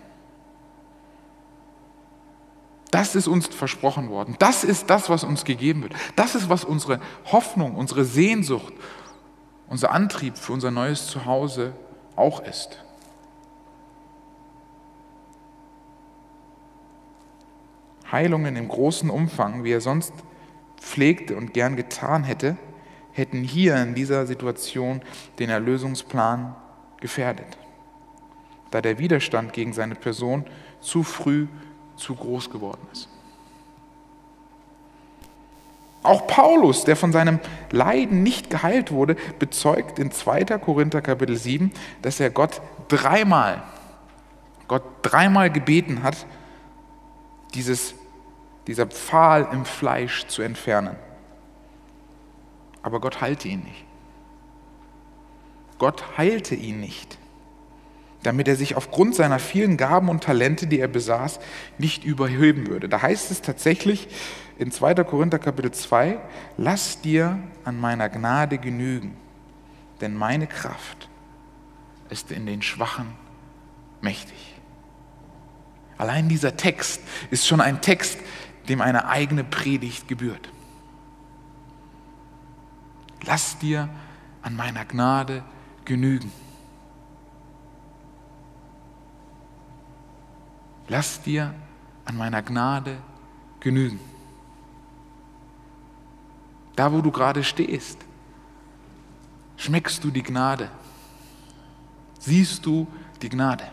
Das 2.92 3.14
ist 3.14 3.26
uns 3.26 3.46
versprochen 3.46 4.10
worden. 4.10 4.36
Das 4.38 4.64
ist 4.64 4.90
das, 4.90 5.08
was 5.08 5.24
uns 5.24 5.46
gegeben 5.46 5.82
wird. 5.82 5.94
Das 6.14 6.34
ist, 6.34 6.50
was 6.50 6.62
unsere 6.62 7.00
Hoffnung, 7.24 7.74
unsere 7.74 8.04
Sehnsucht, 8.04 8.74
unser 9.66 9.92
Antrieb 9.92 10.36
für 10.36 10.52
unser 10.52 10.70
neues 10.70 11.06
Zuhause 11.06 11.72
auch 12.16 12.40
ist. 12.44 12.84
Heilungen 18.12 18.56
im 18.56 18.68
großen 18.68 19.08
Umfang, 19.08 19.64
wie 19.64 19.72
er 19.72 19.80
sonst 19.80 20.12
pflegte 20.76 21.34
und 21.34 21.54
gern 21.54 21.76
getan 21.76 22.24
hätte, 22.24 22.58
hätten 23.12 23.42
hier 23.42 23.76
in 23.76 23.94
dieser 23.94 24.26
Situation 24.26 25.00
den 25.38 25.48
Erlösungsplan 25.48 26.54
gefährdet, 27.00 27.56
da 28.70 28.82
der 28.82 28.98
Widerstand 28.98 29.54
gegen 29.54 29.72
seine 29.72 29.94
Person 29.94 30.44
zu 30.82 31.02
früh 31.02 31.46
zu 31.96 32.14
groß 32.14 32.50
geworden 32.50 32.86
ist. 32.92 33.08
Auch 36.02 36.26
Paulus, 36.26 36.84
der 36.84 36.96
von 36.96 37.12
seinem 37.12 37.38
Leiden 37.70 38.22
nicht 38.24 38.50
geheilt 38.50 38.90
wurde, 38.90 39.16
bezeugt 39.38 39.98
in 39.98 40.10
2. 40.10 40.44
Korinther 40.58 41.00
Kapitel 41.00 41.36
7, 41.36 41.72
dass 42.02 42.18
er 42.18 42.30
Gott 42.30 42.60
dreimal, 42.88 43.62
Gott 44.66 44.82
dreimal 45.02 45.50
gebeten 45.50 46.02
hat, 46.02 46.26
dieses, 47.54 47.94
dieser 48.66 48.86
Pfahl 48.86 49.48
im 49.52 49.64
Fleisch 49.64 50.26
zu 50.26 50.42
entfernen. 50.42 50.96
Aber 52.82 53.00
Gott 53.00 53.20
heilte 53.20 53.46
ihn 53.46 53.60
nicht. 53.60 53.84
Gott 55.78 56.16
heilte 56.16 56.54
ihn 56.54 56.80
nicht, 56.80 57.18
damit 58.22 58.48
er 58.48 58.56
sich 58.56 58.76
aufgrund 58.76 59.14
seiner 59.14 59.38
vielen 59.38 59.76
Gaben 59.76 60.08
und 60.08 60.22
Talente, 60.22 60.66
die 60.66 60.78
er 60.78 60.88
besaß, 60.88 61.40
nicht 61.78 62.04
überhöben 62.04 62.68
würde. 62.68 62.88
Da 62.88 63.02
heißt 63.02 63.30
es 63.30 63.42
tatsächlich, 63.42 64.08
in 64.58 64.70
2. 64.70 64.94
Korinther 65.04 65.38
Kapitel 65.38 65.72
2, 65.72 66.18
lass 66.56 67.00
dir 67.00 67.38
an 67.64 67.80
meiner 67.80 68.08
Gnade 68.08 68.58
genügen, 68.58 69.16
denn 70.00 70.14
meine 70.14 70.46
Kraft 70.46 71.08
ist 72.10 72.30
in 72.30 72.46
den 72.46 72.62
Schwachen 72.62 73.14
mächtig. 74.00 74.54
Allein 75.98 76.28
dieser 76.28 76.56
Text 76.56 77.00
ist 77.30 77.46
schon 77.46 77.60
ein 77.60 77.80
Text, 77.80 78.18
dem 78.68 78.80
eine 78.80 79.08
eigene 79.08 79.44
Predigt 79.44 80.08
gebührt. 80.08 80.50
Lass 83.24 83.58
dir 83.58 83.88
an 84.42 84.56
meiner 84.56 84.84
Gnade 84.84 85.44
genügen. 85.84 86.32
Lass 90.88 91.22
dir 91.22 91.54
an 92.04 92.16
meiner 92.16 92.42
Gnade 92.42 92.98
genügen 93.60 94.00
da 96.76 96.92
wo 96.92 97.00
du 97.00 97.10
gerade 97.10 97.44
stehst, 97.44 97.98
schmeckst 99.56 100.02
du 100.02 100.10
die 100.10 100.22
Gnade, 100.22 100.70
siehst 102.18 102.64
du 102.64 102.86
die 103.20 103.28
Gnade. 103.28 103.64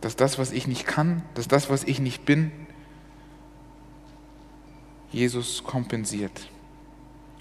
Dass 0.00 0.16
das, 0.16 0.38
was 0.38 0.50
ich 0.50 0.66
nicht 0.66 0.86
kann, 0.86 1.22
dass 1.34 1.46
das, 1.46 1.70
was 1.70 1.84
ich 1.84 2.00
nicht 2.00 2.24
bin, 2.24 2.50
Jesus 5.12 5.62
kompensiert. 5.62 6.48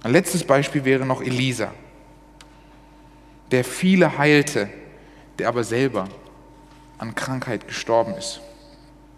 Ein 0.04 0.12
letztes 0.12 0.44
Beispiel 0.44 0.84
wäre 0.84 1.06
noch 1.06 1.22
Elisa, 1.22 1.74
der 3.50 3.64
viele 3.64 4.18
heilte, 4.18 4.70
der 5.42 5.50
aber 5.50 5.64
selber 5.64 6.08
an 7.00 7.16
Krankheit 7.16 7.68
gestorben 7.68 8.14
ist. 8.14 8.42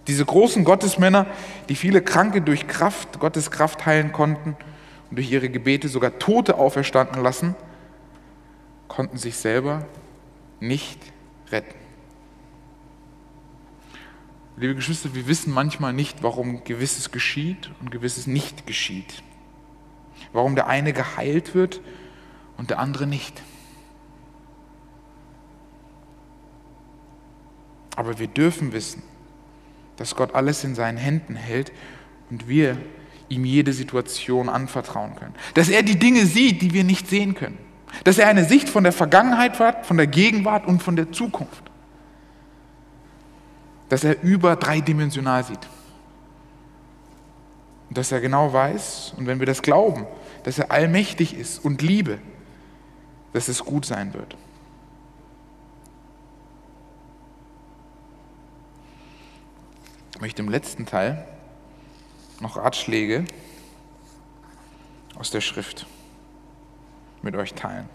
Diese 0.08 0.24
großen 0.24 0.64
Gottesmänner, 0.64 1.28
die 1.68 1.76
viele 1.76 2.02
Kranke 2.02 2.42
durch 2.42 2.66
Kraft, 2.66 3.20
Gottes 3.20 3.52
Kraft 3.52 3.86
heilen 3.86 4.14
konnten 4.14 4.56
und 5.10 5.18
durch 5.18 5.30
ihre 5.30 5.50
Gebete 5.50 5.90
sogar 5.90 6.20
Tote 6.20 6.56
auferstanden 6.56 7.22
lassen, 7.22 7.56
konnten 8.88 9.18
sich 9.18 9.36
selber 9.36 9.86
nicht 10.62 10.98
retten. 11.52 11.76
Liebe 14.56 14.76
Geschwister, 14.76 15.14
wir 15.14 15.28
wissen 15.28 15.54
manchmal 15.54 15.92
nicht, 15.92 16.24
warum 16.24 16.64
gewisses 16.64 17.12
geschieht 17.12 17.70
und 17.82 17.92
gewisses 17.92 18.28
nicht 18.28 18.66
geschieht. 18.66 19.24
Warum 20.32 20.56
der 20.56 20.68
eine 20.68 20.94
geheilt 20.94 21.54
wird 21.54 21.82
und 22.58 22.70
der 22.70 22.80
andere 22.80 23.08
nicht. 23.08 23.42
Aber 27.96 28.20
wir 28.20 28.28
dürfen 28.28 28.74
wissen, 28.74 29.04
dass 29.98 30.16
Gott 30.16 30.34
alles 30.34 30.64
in 30.64 30.76
seinen 30.76 30.98
Händen 30.98 31.36
hält 31.36 31.72
und 32.30 32.48
wir 32.48 32.78
ihm 33.30 33.46
jede 33.46 33.74
Situation 33.74 34.50
anvertrauen 34.50 35.16
können. 35.16 35.36
Dass 35.54 35.70
er 35.70 35.84
die 35.84 35.98
Dinge 35.98 36.26
sieht, 36.26 36.62
die 36.62 36.74
wir 36.74 36.84
nicht 36.84 37.08
sehen 37.08 37.36
können. 37.36 37.58
Dass 38.04 38.18
er 38.18 38.28
eine 38.28 38.46
Sicht 38.46 38.70
von 38.70 38.84
der 38.84 38.94
Vergangenheit 38.94 39.60
hat, 39.60 39.86
von 39.86 39.98
der 39.98 40.08
Gegenwart 40.08 40.66
und 40.66 40.82
von 40.82 40.96
der 40.96 41.12
Zukunft. 41.12 41.64
Dass 43.90 44.04
er 44.04 44.22
über 44.24 44.56
dreidimensional 44.56 45.44
sieht. 45.44 45.68
Und 47.90 47.98
dass 47.98 48.12
er 48.12 48.22
genau 48.22 48.52
weiß, 48.52 49.14
und 49.18 49.28
wenn 49.28 49.40
wir 49.40 49.46
das 49.46 49.62
glauben, 49.62 50.08
dass 50.44 50.58
er 50.58 50.72
allmächtig 50.72 51.38
ist 51.38 51.64
und 51.64 51.82
Liebe, 51.82 52.18
dass 53.34 53.48
es 53.48 53.64
gut 53.64 53.86
sein 53.86 54.14
wird. 54.14 54.36
Möchte 60.20 60.42
im 60.42 60.50
letzten 60.50 60.86
Teil 60.86 61.26
noch 62.40 62.58
Ratschläge 62.58 63.26
aus 65.18 65.32
der 65.32 65.42
Schrift 65.42 65.86
mit 67.22 67.36
euch 67.36 67.54
teilen. 67.54 67.90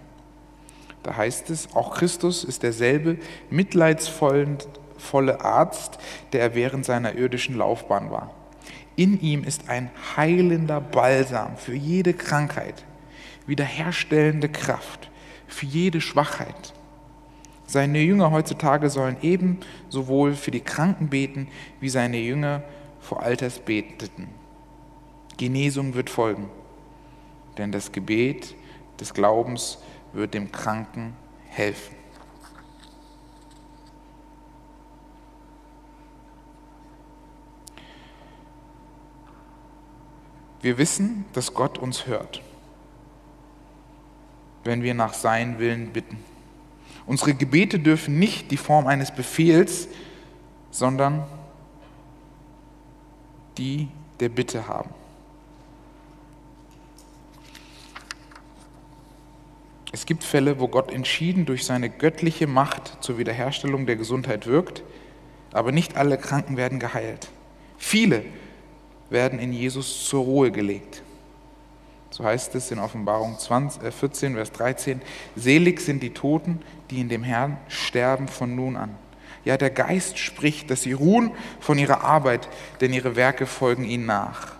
Da 1.02 1.16
heißt 1.16 1.50
es, 1.50 1.74
auch 1.74 1.94
Christus 1.94 2.44
ist 2.44 2.62
derselbe 2.62 3.18
mitleidsvolle 3.50 5.40
Arzt, 5.40 5.98
der 6.32 6.40
er 6.40 6.54
während 6.54 6.84
seiner 6.84 7.14
irdischen 7.14 7.56
Laufbahn 7.56 8.10
war. 8.10 8.34
In 8.96 9.20
ihm 9.20 9.44
ist 9.44 9.68
ein 9.68 9.90
heilender 10.16 10.80
Balsam 10.80 11.56
für 11.56 11.74
jede 11.74 12.14
Krankheit, 12.14 12.84
wiederherstellende 13.46 14.48
Kraft 14.48 15.10
für 15.46 15.66
jede 15.66 16.00
Schwachheit 16.00 16.74
seine 17.68 18.00
Jünger 18.00 18.30
heutzutage 18.30 18.88
sollen 18.88 19.18
eben 19.20 19.58
sowohl 19.90 20.34
für 20.34 20.50
die 20.50 20.62
Kranken 20.62 21.08
beten, 21.08 21.48
wie 21.80 21.90
seine 21.90 22.16
Jünger 22.16 22.62
vor 22.98 23.22
Alters 23.22 23.58
beteten. 23.58 24.28
Genesung 25.36 25.94
wird 25.94 26.08
folgen, 26.08 26.48
denn 27.58 27.70
das 27.70 27.92
Gebet 27.92 28.56
des 28.98 29.12
Glaubens 29.12 29.78
wird 30.14 30.32
dem 30.32 30.50
Kranken 30.50 31.12
helfen. 31.46 31.94
Wir 40.62 40.78
wissen, 40.78 41.26
dass 41.34 41.52
Gott 41.52 41.76
uns 41.76 42.06
hört, 42.06 42.42
wenn 44.64 44.82
wir 44.82 44.94
nach 44.94 45.12
seinem 45.12 45.58
Willen 45.58 45.92
bitten. 45.92 46.27
Unsere 47.08 47.32
Gebete 47.32 47.78
dürfen 47.78 48.18
nicht 48.18 48.50
die 48.50 48.58
Form 48.58 48.86
eines 48.86 49.10
Befehls, 49.10 49.88
sondern 50.70 51.26
die 53.56 53.88
der 54.20 54.28
Bitte 54.28 54.68
haben. 54.68 54.90
Es 59.90 60.04
gibt 60.04 60.22
Fälle, 60.22 60.60
wo 60.60 60.68
Gott 60.68 60.92
entschieden 60.92 61.46
durch 61.46 61.64
seine 61.64 61.88
göttliche 61.88 62.46
Macht 62.46 63.02
zur 63.02 63.16
Wiederherstellung 63.16 63.86
der 63.86 63.96
Gesundheit 63.96 64.46
wirkt, 64.46 64.82
aber 65.50 65.72
nicht 65.72 65.96
alle 65.96 66.18
Kranken 66.18 66.58
werden 66.58 66.78
geheilt. 66.78 67.30
Viele 67.78 68.22
werden 69.08 69.38
in 69.38 69.54
Jesus 69.54 70.06
zur 70.06 70.24
Ruhe 70.24 70.52
gelegt. 70.52 71.02
So 72.10 72.24
heißt 72.24 72.54
es 72.54 72.70
in 72.70 72.78
Offenbarung 72.78 73.38
20, 73.38 73.92
14, 73.92 74.32
äh, 74.32 74.36
Vers 74.36 74.52
13, 74.52 75.02
selig 75.36 75.80
sind 75.80 76.02
die 76.02 76.14
Toten, 76.14 76.60
die 76.90 77.00
in 77.00 77.08
dem 77.08 77.22
Herrn 77.22 77.58
sterben 77.68 78.28
von 78.28 78.54
nun 78.54 78.76
an. 78.76 78.94
Ja, 79.44 79.56
der 79.56 79.70
Geist 79.70 80.18
spricht, 80.18 80.70
dass 80.70 80.82
sie 80.82 80.92
ruhen 80.92 81.32
von 81.60 81.78
ihrer 81.78 82.02
Arbeit, 82.02 82.48
denn 82.80 82.92
ihre 82.92 83.16
Werke 83.16 83.46
folgen 83.46 83.84
ihnen 83.84 84.06
nach. 84.06 84.52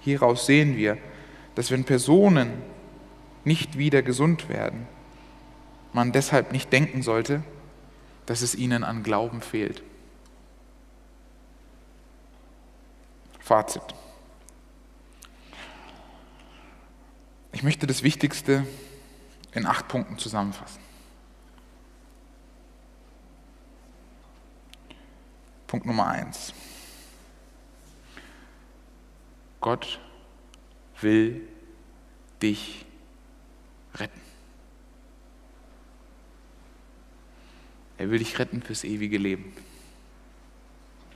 Hieraus 0.00 0.46
sehen 0.46 0.76
wir, 0.76 0.98
dass 1.54 1.70
wenn 1.70 1.84
Personen 1.84 2.50
nicht 3.44 3.78
wieder 3.78 4.02
gesund 4.02 4.48
werden, 4.48 4.86
man 5.92 6.12
deshalb 6.12 6.52
nicht 6.52 6.72
denken 6.72 7.02
sollte, 7.02 7.42
dass 8.26 8.42
es 8.42 8.54
ihnen 8.54 8.84
an 8.84 9.02
Glauben 9.02 9.40
fehlt. 9.40 9.82
Fazit. 13.40 13.82
Ich 17.52 17.62
möchte 17.62 17.86
das 17.86 18.02
Wichtigste 18.02 18.66
in 19.52 19.66
acht 19.66 19.86
Punkten 19.86 20.18
zusammenfassen. 20.18 20.80
Punkt 25.66 25.86
Nummer 25.86 26.06
eins. 26.08 26.52
Gott 29.60 30.00
will 31.00 31.46
dich 32.42 32.84
retten. 33.94 34.20
Er 37.98 38.10
will 38.10 38.18
dich 38.18 38.38
retten 38.38 38.62
fürs 38.62 38.82
ewige 38.82 39.18
Leben. 39.18 39.54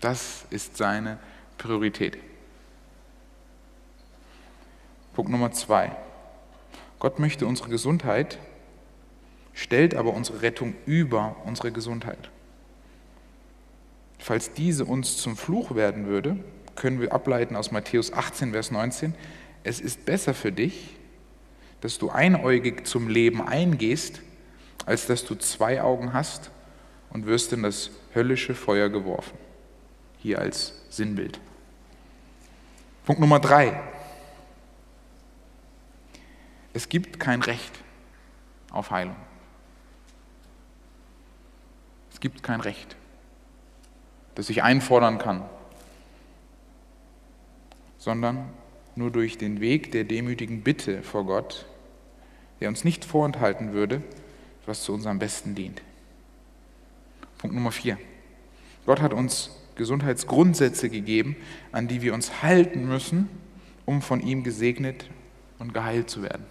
Das 0.00 0.44
ist 0.50 0.76
seine 0.76 1.18
Priorität. 1.58 2.18
Punkt 5.14 5.30
Nummer 5.30 5.50
zwei. 5.50 5.96
Gott 6.98 7.18
möchte 7.18 7.46
unsere 7.46 7.68
Gesundheit, 7.68 8.38
stellt 9.52 9.94
aber 9.94 10.14
unsere 10.14 10.42
Rettung 10.42 10.74
über 10.86 11.36
unsere 11.44 11.72
Gesundheit. 11.72 12.30
Falls 14.18 14.52
diese 14.52 14.84
uns 14.84 15.18
zum 15.18 15.36
Fluch 15.36 15.74
werden 15.74 16.06
würde, 16.06 16.36
können 16.74 17.00
wir 17.00 17.12
ableiten 17.12 17.56
aus 17.56 17.70
Matthäus 17.70 18.12
18, 18.12 18.52
Vers 18.52 18.70
19, 18.70 19.14
es 19.64 19.80
ist 19.80 20.04
besser 20.04 20.34
für 20.34 20.52
dich, 20.52 20.96
dass 21.80 21.98
du 21.98 22.10
einäugig 22.10 22.86
zum 22.86 23.08
Leben 23.08 23.42
eingehst, 23.46 24.20
als 24.86 25.06
dass 25.06 25.24
du 25.24 25.34
zwei 25.34 25.82
Augen 25.82 26.12
hast 26.12 26.50
und 27.10 27.26
wirst 27.26 27.52
in 27.52 27.62
das 27.62 27.90
höllische 28.14 28.54
Feuer 28.54 28.88
geworfen. 28.88 29.36
Hier 30.18 30.38
als 30.38 30.74
Sinnbild. 30.90 31.40
Punkt 33.04 33.20
Nummer 33.20 33.40
drei. 33.40 33.80
Es 36.76 36.90
gibt 36.90 37.18
kein 37.18 37.40
Recht 37.40 37.72
auf 38.70 38.90
Heilung. 38.90 39.16
Es 42.12 42.20
gibt 42.20 42.42
kein 42.42 42.60
Recht, 42.60 42.96
das 44.34 44.50
ich 44.50 44.62
einfordern 44.62 45.16
kann, 45.16 45.48
sondern 47.96 48.50
nur 48.94 49.10
durch 49.10 49.38
den 49.38 49.62
Weg 49.62 49.90
der 49.92 50.04
demütigen 50.04 50.60
Bitte 50.60 51.02
vor 51.02 51.24
Gott, 51.24 51.64
der 52.60 52.68
uns 52.68 52.84
nicht 52.84 53.06
vorenthalten 53.06 53.72
würde, 53.72 54.02
was 54.66 54.82
zu 54.82 54.92
unserem 54.92 55.18
Besten 55.18 55.54
dient. 55.54 55.80
Punkt 57.38 57.56
Nummer 57.56 57.72
vier. 57.72 57.96
Gott 58.84 59.00
hat 59.00 59.14
uns 59.14 59.48
Gesundheitsgrundsätze 59.76 60.90
gegeben, 60.90 61.36
an 61.72 61.88
die 61.88 62.02
wir 62.02 62.12
uns 62.12 62.42
halten 62.42 62.86
müssen, 62.86 63.30
um 63.86 64.02
von 64.02 64.20
ihm 64.20 64.44
gesegnet 64.44 65.08
und 65.58 65.72
geheilt 65.72 66.10
zu 66.10 66.20
werden. 66.20 66.44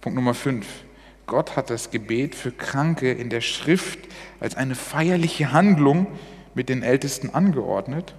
Punkt 0.00 0.16
Nummer 0.16 0.32
fünf. 0.32 0.66
Gott 1.26 1.56
hat 1.56 1.68
das 1.68 1.90
Gebet 1.90 2.34
für 2.34 2.52
Kranke 2.52 3.12
in 3.12 3.28
der 3.28 3.42
Schrift 3.42 3.98
als 4.40 4.54
eine 4.54 4.74
feierliche 4.74 5.52
Handlung 5.52 6.06
mit 6.54 6.70
den 6.70 6.82
Ältesten 6.82 7.30
angeordnet 7.30 8.14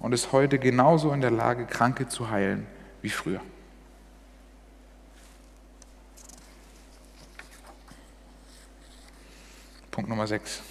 und 0.00 0.12
ist 0.14 0.32
heute 0.32 0.58
genauso 0.58 1.12
in 1.12 1.20
der 1.20 1.30
Lage, 1.30 1.66
Kranke 1.66 2.08
zu 2.08 2.30
heilen 2.30 2.66
wie 3.02 3.10
früher. 3.10 3.40
Punkt 9.90 10.08
Nummer 10.08 10.26
6. 10.26 10.62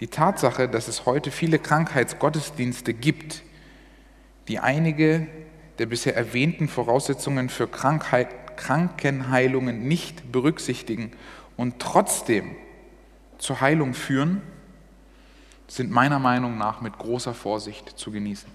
Die 0.00 0.08
Tatsache, 0.08 0.66
dass 0.66 0.88
es 0.88 1.04
heute 1.04 1.30
viele 1.30 1.58
Krankheitsgottesdienste 1.58 2.94
gibt, 2.94 3.42
die 4.48 4.58
einige 4.58 5.26
der 5.78 5.86
bisher 5.86 6.16
erwähnten 6.16 6.68
Voraussetzungen 6.68 7.48
für 7.48 7.68
Krankheit, 7.68 8.39
Krankenheilungen 8.60 9.88
nicht 9.88 10.32
berücksichtigen 10.32 11.12
und 11.56 11.78
trotzdem 11.78 12.54
zur 13.38 13.62
Heilung 13.62 13.94
führen, 13.94 14.42
sind 15.66 15.90
meiner 15.90 16.18
Meinung 16.18 16.58
nach 16.58 16.82
mit 16.82 16.98
großer 16.98 17.32
Vorsicht 17.32 17.98
zu 17.98 18.10
genießen. 18.10 18.50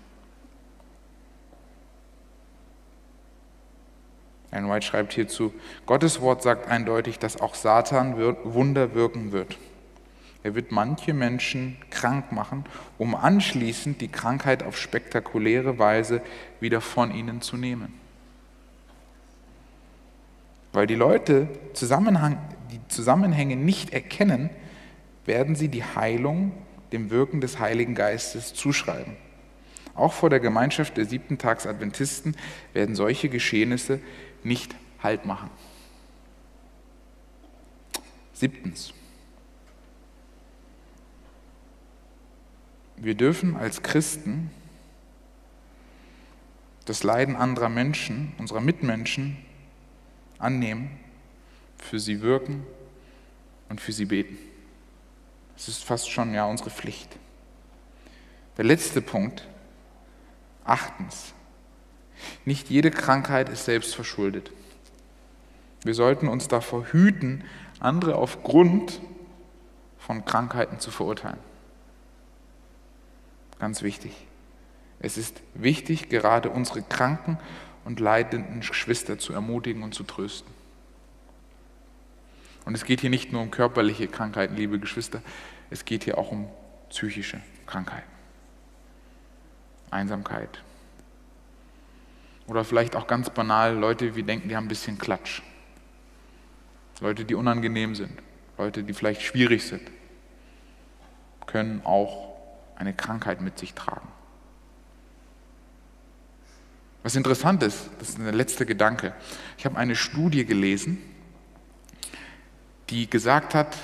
Ein 4.52 4.70
White 4.70 4.86
schreibt 4.86 5.14
hierzu, 5.14 5.52
Gottes 5.88 6.22
Wort 6.22 6.44
sagt 6.44 6.70
eindeutig, 6.70 7.18
dass 7.18 7.42
auch 7.42 7.56
Satan 7.56 8.16
Wunder 8.44 8.94
wirken 8.94 9.32
wird. 9.32 9.58
Er 10.44 10.54
wird 10.54 10.72
manche 10.72 11.16
Menschen 11.16 11.78
krank 11.90 12.32
machen, 12.32 12.64
um 13.00 13.16
anschließend 13.16 14.02
die 14.02 14.08
Krankheit 14.10 14.62
auf 14.62 14.78
spektakuläre 14.78 15.80
Weise 15.80 16.22
wieder 16.60 16.80
von 16.80 17.12
ihnen 17.12 17.42
zu 17.42 17.58
nehmen. 17.58 18.05
Weil 20.76 20.88
die 20.88 20.96
Leute 20.96 21.48
Zusammenhang, 21.72 22.38
die 22.70 22.82
Zusammenhänge 22.90 23.56
nicht 23.56 23.94
erkennen, 23.94 24.50
werden 25.24 25.56
sie 25.56 25.70
die 25.70 25.86
Heilung 25.86 26.52
dem 26.92 27.12
Wirken 27.12 27.40
des 27.40 27.60
Heiligen 27.60 27.96
Geistes 27.96 28.54
zuschreiben. 28.54 29.16
Auch 29.96 30.12
vor 30.12 30.30
der 30.30 30.42
Gemeinschaft 30.42 30.98
der 30.98 31.06
siebten 31.06 31.38
Tags 31.38 31.66
Adventisten 31.66 32.36
werden 32.74 32.94
solche 32.94 33.30
Geschehnisse 33.30 34.02
nicht 34.44 34.76
Halt 35.02 35.26
machen. 35.26 35.50
Siebtens. 38.34 38.94
Wir 42.98 43.16
dürfen 43.16 43.56
als 43.56 43.82
Christen 43.82 44.52
das 46.84 47.04
Leiden 47.04 47.38
anderer 47.38 47.70
Menschen, 47.70 48.34
unserer 48.38 48.60
Mitmenschen 48.60 49.38
annehmen, 50.40 50.90
für 51.78 52.00
sie 52.00 52.22
wirken 52.22 52.66
und 53.70 53.82
für 53.82 53.92
sie 53.92 54.06
beten. 54.06 54.38
Das 55.56 55.68
ist 55.68 55.84
fast 55.84 56.10
schon 56.10 56.34
ja 56.34 56.46
unsere 56.46 56.70
Pflicht. 56.70 57.18
Der 58.58 58.66
letzte 58.66 59.02
Punkt. 59.02 59.48
Achtens. 60.64 61.34
Nicht 62.44 62.70
jede 62.70 62.92
Krankheit 62.92 63.50
ist 63.50 63.66
selbst 63.66 63.96
verschuldet. 63.96 64.52
Wir 65.84 65.94
sollten 65.94 66.28
uns 66.28 66.48
davor 66.48 66.86
hüten, 66.86 67.44
andere 67.80 68.16
aufgrund 68.16 69.00
von 70.00 70.26
Krankheiten 70.26 70.80
zu 70.80 70.92
verurteilen. 70.92 71.40
Ganz 73.60 73.84
wichtig. 73.84 74.14
Es 75.00 75.18
ist 75.18 75.42
wichtig, 75.54 76.10
gerade 76.10 76.50
unsere 76.50 76.82
kranken 76.82 77.38
und 77.86 78.00
leidenden 78.00 78.60
Geschwister 78.60 79.18
zu 79.18 79.32
ermutigen 79.32 79.84
und 79.84 79.94
zu 79.94 80.04
trösten. 80.04 80.52
Und 82.66 82.74
es 82.74 82.84
geht 82.84 83.00
hier 83.00 83.12
nicht 83.12 83.32
nur 83.32 83.42
um 83.42 83.52
körperliche 83.52 84.08
Krankheiten, 84.08 84.56
liebe 84.56 84.80
Geschwister, 84.80 85.22
es 85.70 85.86
geht 85.86 86.04
hier 86.04 86.18
auch 86.18 86.32
um 86.32 86.50
psychische 86.90 87.40
Krankheiten. 87.68 88.10
Einsamkeit. 89.92 90.62
Oder 92.48 92.64
vielleicht 92.64 92.96
auch 92.96 93.08
ganz 93.08 93.30
banal 93.30 93.76
Leute, 93.76 94.12
die 94.12 94.24
denken, 94.24 94.50
die 94.50 94.56
haben 94.56 94.66
ein 94.66 94.70
bisschen 94.70 94.98
Klatsch. 94.98 95.42
Leute, 97.02 97.26
die 97.26 97.36
unangenehm 97.36 97.96
sind. 97.96 98.12
Leute, 98.58 98.84
die 98.84 98.94
vielleicht 98.94 99.22
schwierig 99.22 99.64
sind, 99.64 99.82
können 101.46 101.82
auch 101.86 102.36
eine 102.76 102.94
Krankheit 102.94 103.42
mit 103.42 103.60
sich 103.60 103.74
tragen. 103.74 104.08
Was 107.06 107.16
interessant 107.16 107.62
ist, 107.62 107.92
das 108.00 108.10
ist 108.10 108.18
der 108.18 108.34
letzte 108.34 108.66
Gedanke. 108.66 109.14
Ich 109.60 109.66
habe 109.66 109.78
eine 109.78 109.96
Studie 109.96 110.44
gelesen, 110.44 110.98
die 112.90 113.08
gesagt 113.08 113.54
hat, 113.54 113.78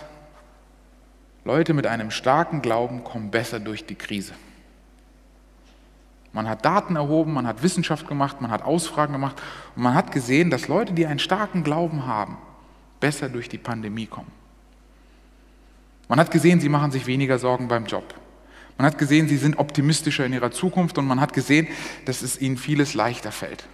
Leute 1.46 1.76
mit 1.76 1.86
einem 1.86 2.10
starken 2.10 2.64
Glauben 2.64 3.04
kommen 3.04 3.30
besser 3.30 3.60
durch 3.60 3.86
die 3.86 3.94
Krise. 3.94 4.34
Man 6.34 6.50
hat 6.50 6.66
Daten 6.66 6.96
erhoben, 6.96 7.34
man 7.34 7.46
hat 7.46 7.62
Wissenschaft 7.62 8.08
gemacht, 8.08 8.42
man 8.42 8.50
hat 8.50 8.64
Ausfragen 8.64 9.14
gemacht 9.14 9.40
und 9.76 9.84
man 9.84 9.94
hat 9.94 10.12
gesehen, 10.12 10.50
dass 10.50 10.68
Leute, 10.68 10.94
die 10.94 11.06
einen 11.06 11.20
starken 11.20 11.64
Glauben 11.64 12.08
haben, 12.08 12.40
besser 13.00 13.30
durch 13.30 13.50
die 13.50 13.60
Pandemie 13.60 14.08
kommen. 14.08 14.32
Man 16.08 16.20
hat 16.20 16.32
gesehen, 16.32 16.60
sie 16.60 16.70
machen 16.70 16.90
sich 16.90 17.06
weniger 17.06 17.38
Sorgen 17.38 17.68
beim 17.68 17.86
Job. 17.86 18.16
Man 18.78 18.88
hat 18.88 18.98
gesehen, 18.98 19.28
sie 19.28 19.38
sind 19.38 19.60
optimistischer 19.60 20.26
in 20.26 20.34
ihrer 20.34 20.52
Zukunft 20.52 20.98
und 20.98 21.06
man 21.06 21.22
hat 21.22 21.34
gesehen, 21.34 21.68
dass 22.06 22.22
es 22.22 22.42
ihnen 22.42 22.58
vieles 22.58 22.94
leichter 22.94 23.32
fällt. 23.32 23.68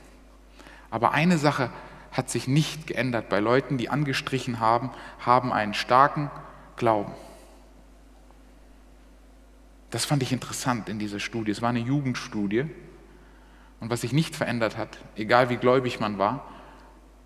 Aber 0.90 1.12
eine 1.12 1.38
Sache 1.38 1.70
hat 2.12 2.30
sich 2.30 2.48
nicht 2.48 2.88
geändert 2.88 3.30
bei 3.30 3.40
Leuten, 3.40 3.78
die 3.78 3.90
angestrichen 3.90 4.60
haben, 4.60 4.92
haben 5.20 5.54
einen 5.54 5.74
starken 5.74 6.32
Glauben. 6.76 7.14
Das 9.90 10.06
fand 10.06 10.24
ich 10.24 10.34
interessant 10.34 10.90
in 10.90 11.00
dieser 11.00 11.20
Studie. 11.20 11.52
Es 11.52 11.62
war 11.62 11.70
eine 11.70 11.80
Jugendstudie. 11.80 12.66
Und 13.80 13.90
was 13.90 14.02
sich 14.02 14.12
nicht 14.12 14.36
verändert 14.36 14.78
hat, 14.78 14.98
egal 15.16 15.50
wie 15.50 15.58
gläubig 15.58 16.00
man 16.00 16.18
war, 16.18 16.48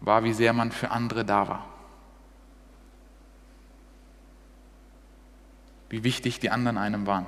war, 0.01 0.23
wie 0.23 0.33
sehr 0.33 0.53
man 0.53 0.71
für 0.71 0.91
andere 0.91 1.23
da 1.23 1.47
war. 1.47 1.65
Wie 5.89 6.03
wichtig 6.03 6.39
die 6.39 6.49
anderen 6.49 6.77
einem 6.77 7.07
waren. 7.07 7.25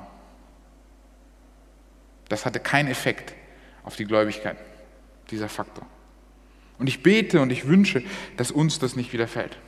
Das 2.33 2.47
hatte 2.47 2.59
keinen 2.59 2.87
Effekt 2.87 3.35
auf 3.83 3.95
die 3.95 4.05
Gläubigkeit, 4.05 4.57
dieser 5.29 5.49
Faktor. 5.49 5.85
Und 6.79 6.87
ich 6.87 7.03
bete 7.03 7.39
und 7.39 7.51
ich 7.51 7.67
wünsche, 7.67 8.01
dass 8.37 8.49
uns 8.49 8.79
das 8.79 8.95
nicht 8.95 9.13
widerfällt. 9.13 9.59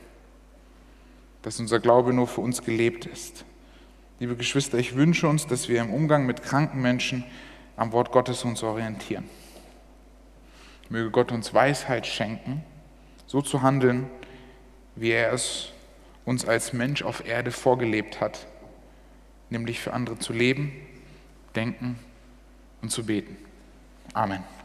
Dass 1.42 1.60
unser 1.60 1.78
Glaube 1.78 2.12
nur 2.12 2.26
für 2.26 2.40
uns 2.40 2.64
gelebt 2.64 3.06
ist. 3.06 3.44
Liebe 4.18 4.34
Geschwister, 4.34 4.78
ich 4.78 4.96
wünsche 4.96 5.28
uns, 5.28 5.46
dass 5.46 5.68
wir 5.68 5.80
im 5.80 5.94
Umgang 5.94 6.26
mit 6.26 6.42
kranken 6.42 6.82
Menschen 6.82 7.22
am 7.76 7.92
Wort 7.92 8.10
Gottes 8.10 8.42
uns 8.42 8.64
orientieren. 8.64 9.30
Möge 10.88 11.12
Gott 11.12 11.30
uns 11.30 11.54
Weisheit 11.54 12.04
schenken, 12.04 12.64
so 13.28 13.42
zu 13.42 13.62
handeln, 13.62 14.10
wie 14.96 15.12
er 15.12 15.32
es 15.32 15.68
uns 16.24 16.44
als 16.44 16.72
Mensch 16.72 17.04
auf 17.04 17.24
Erde 17.24 17.52
vorgelebt 17.52 18.20
hat, 18.20 18.48
nämlich 19.50 19.78
für 19.78 19.92
andere 19.92 20.18
zu 20.18 20.32
leben, 20.32 20.72
denken 21.54 21.96
und 22.86 22.90
zu 22.90 23.04
beten. 23.04 23.36
Amen. 24.14 24.55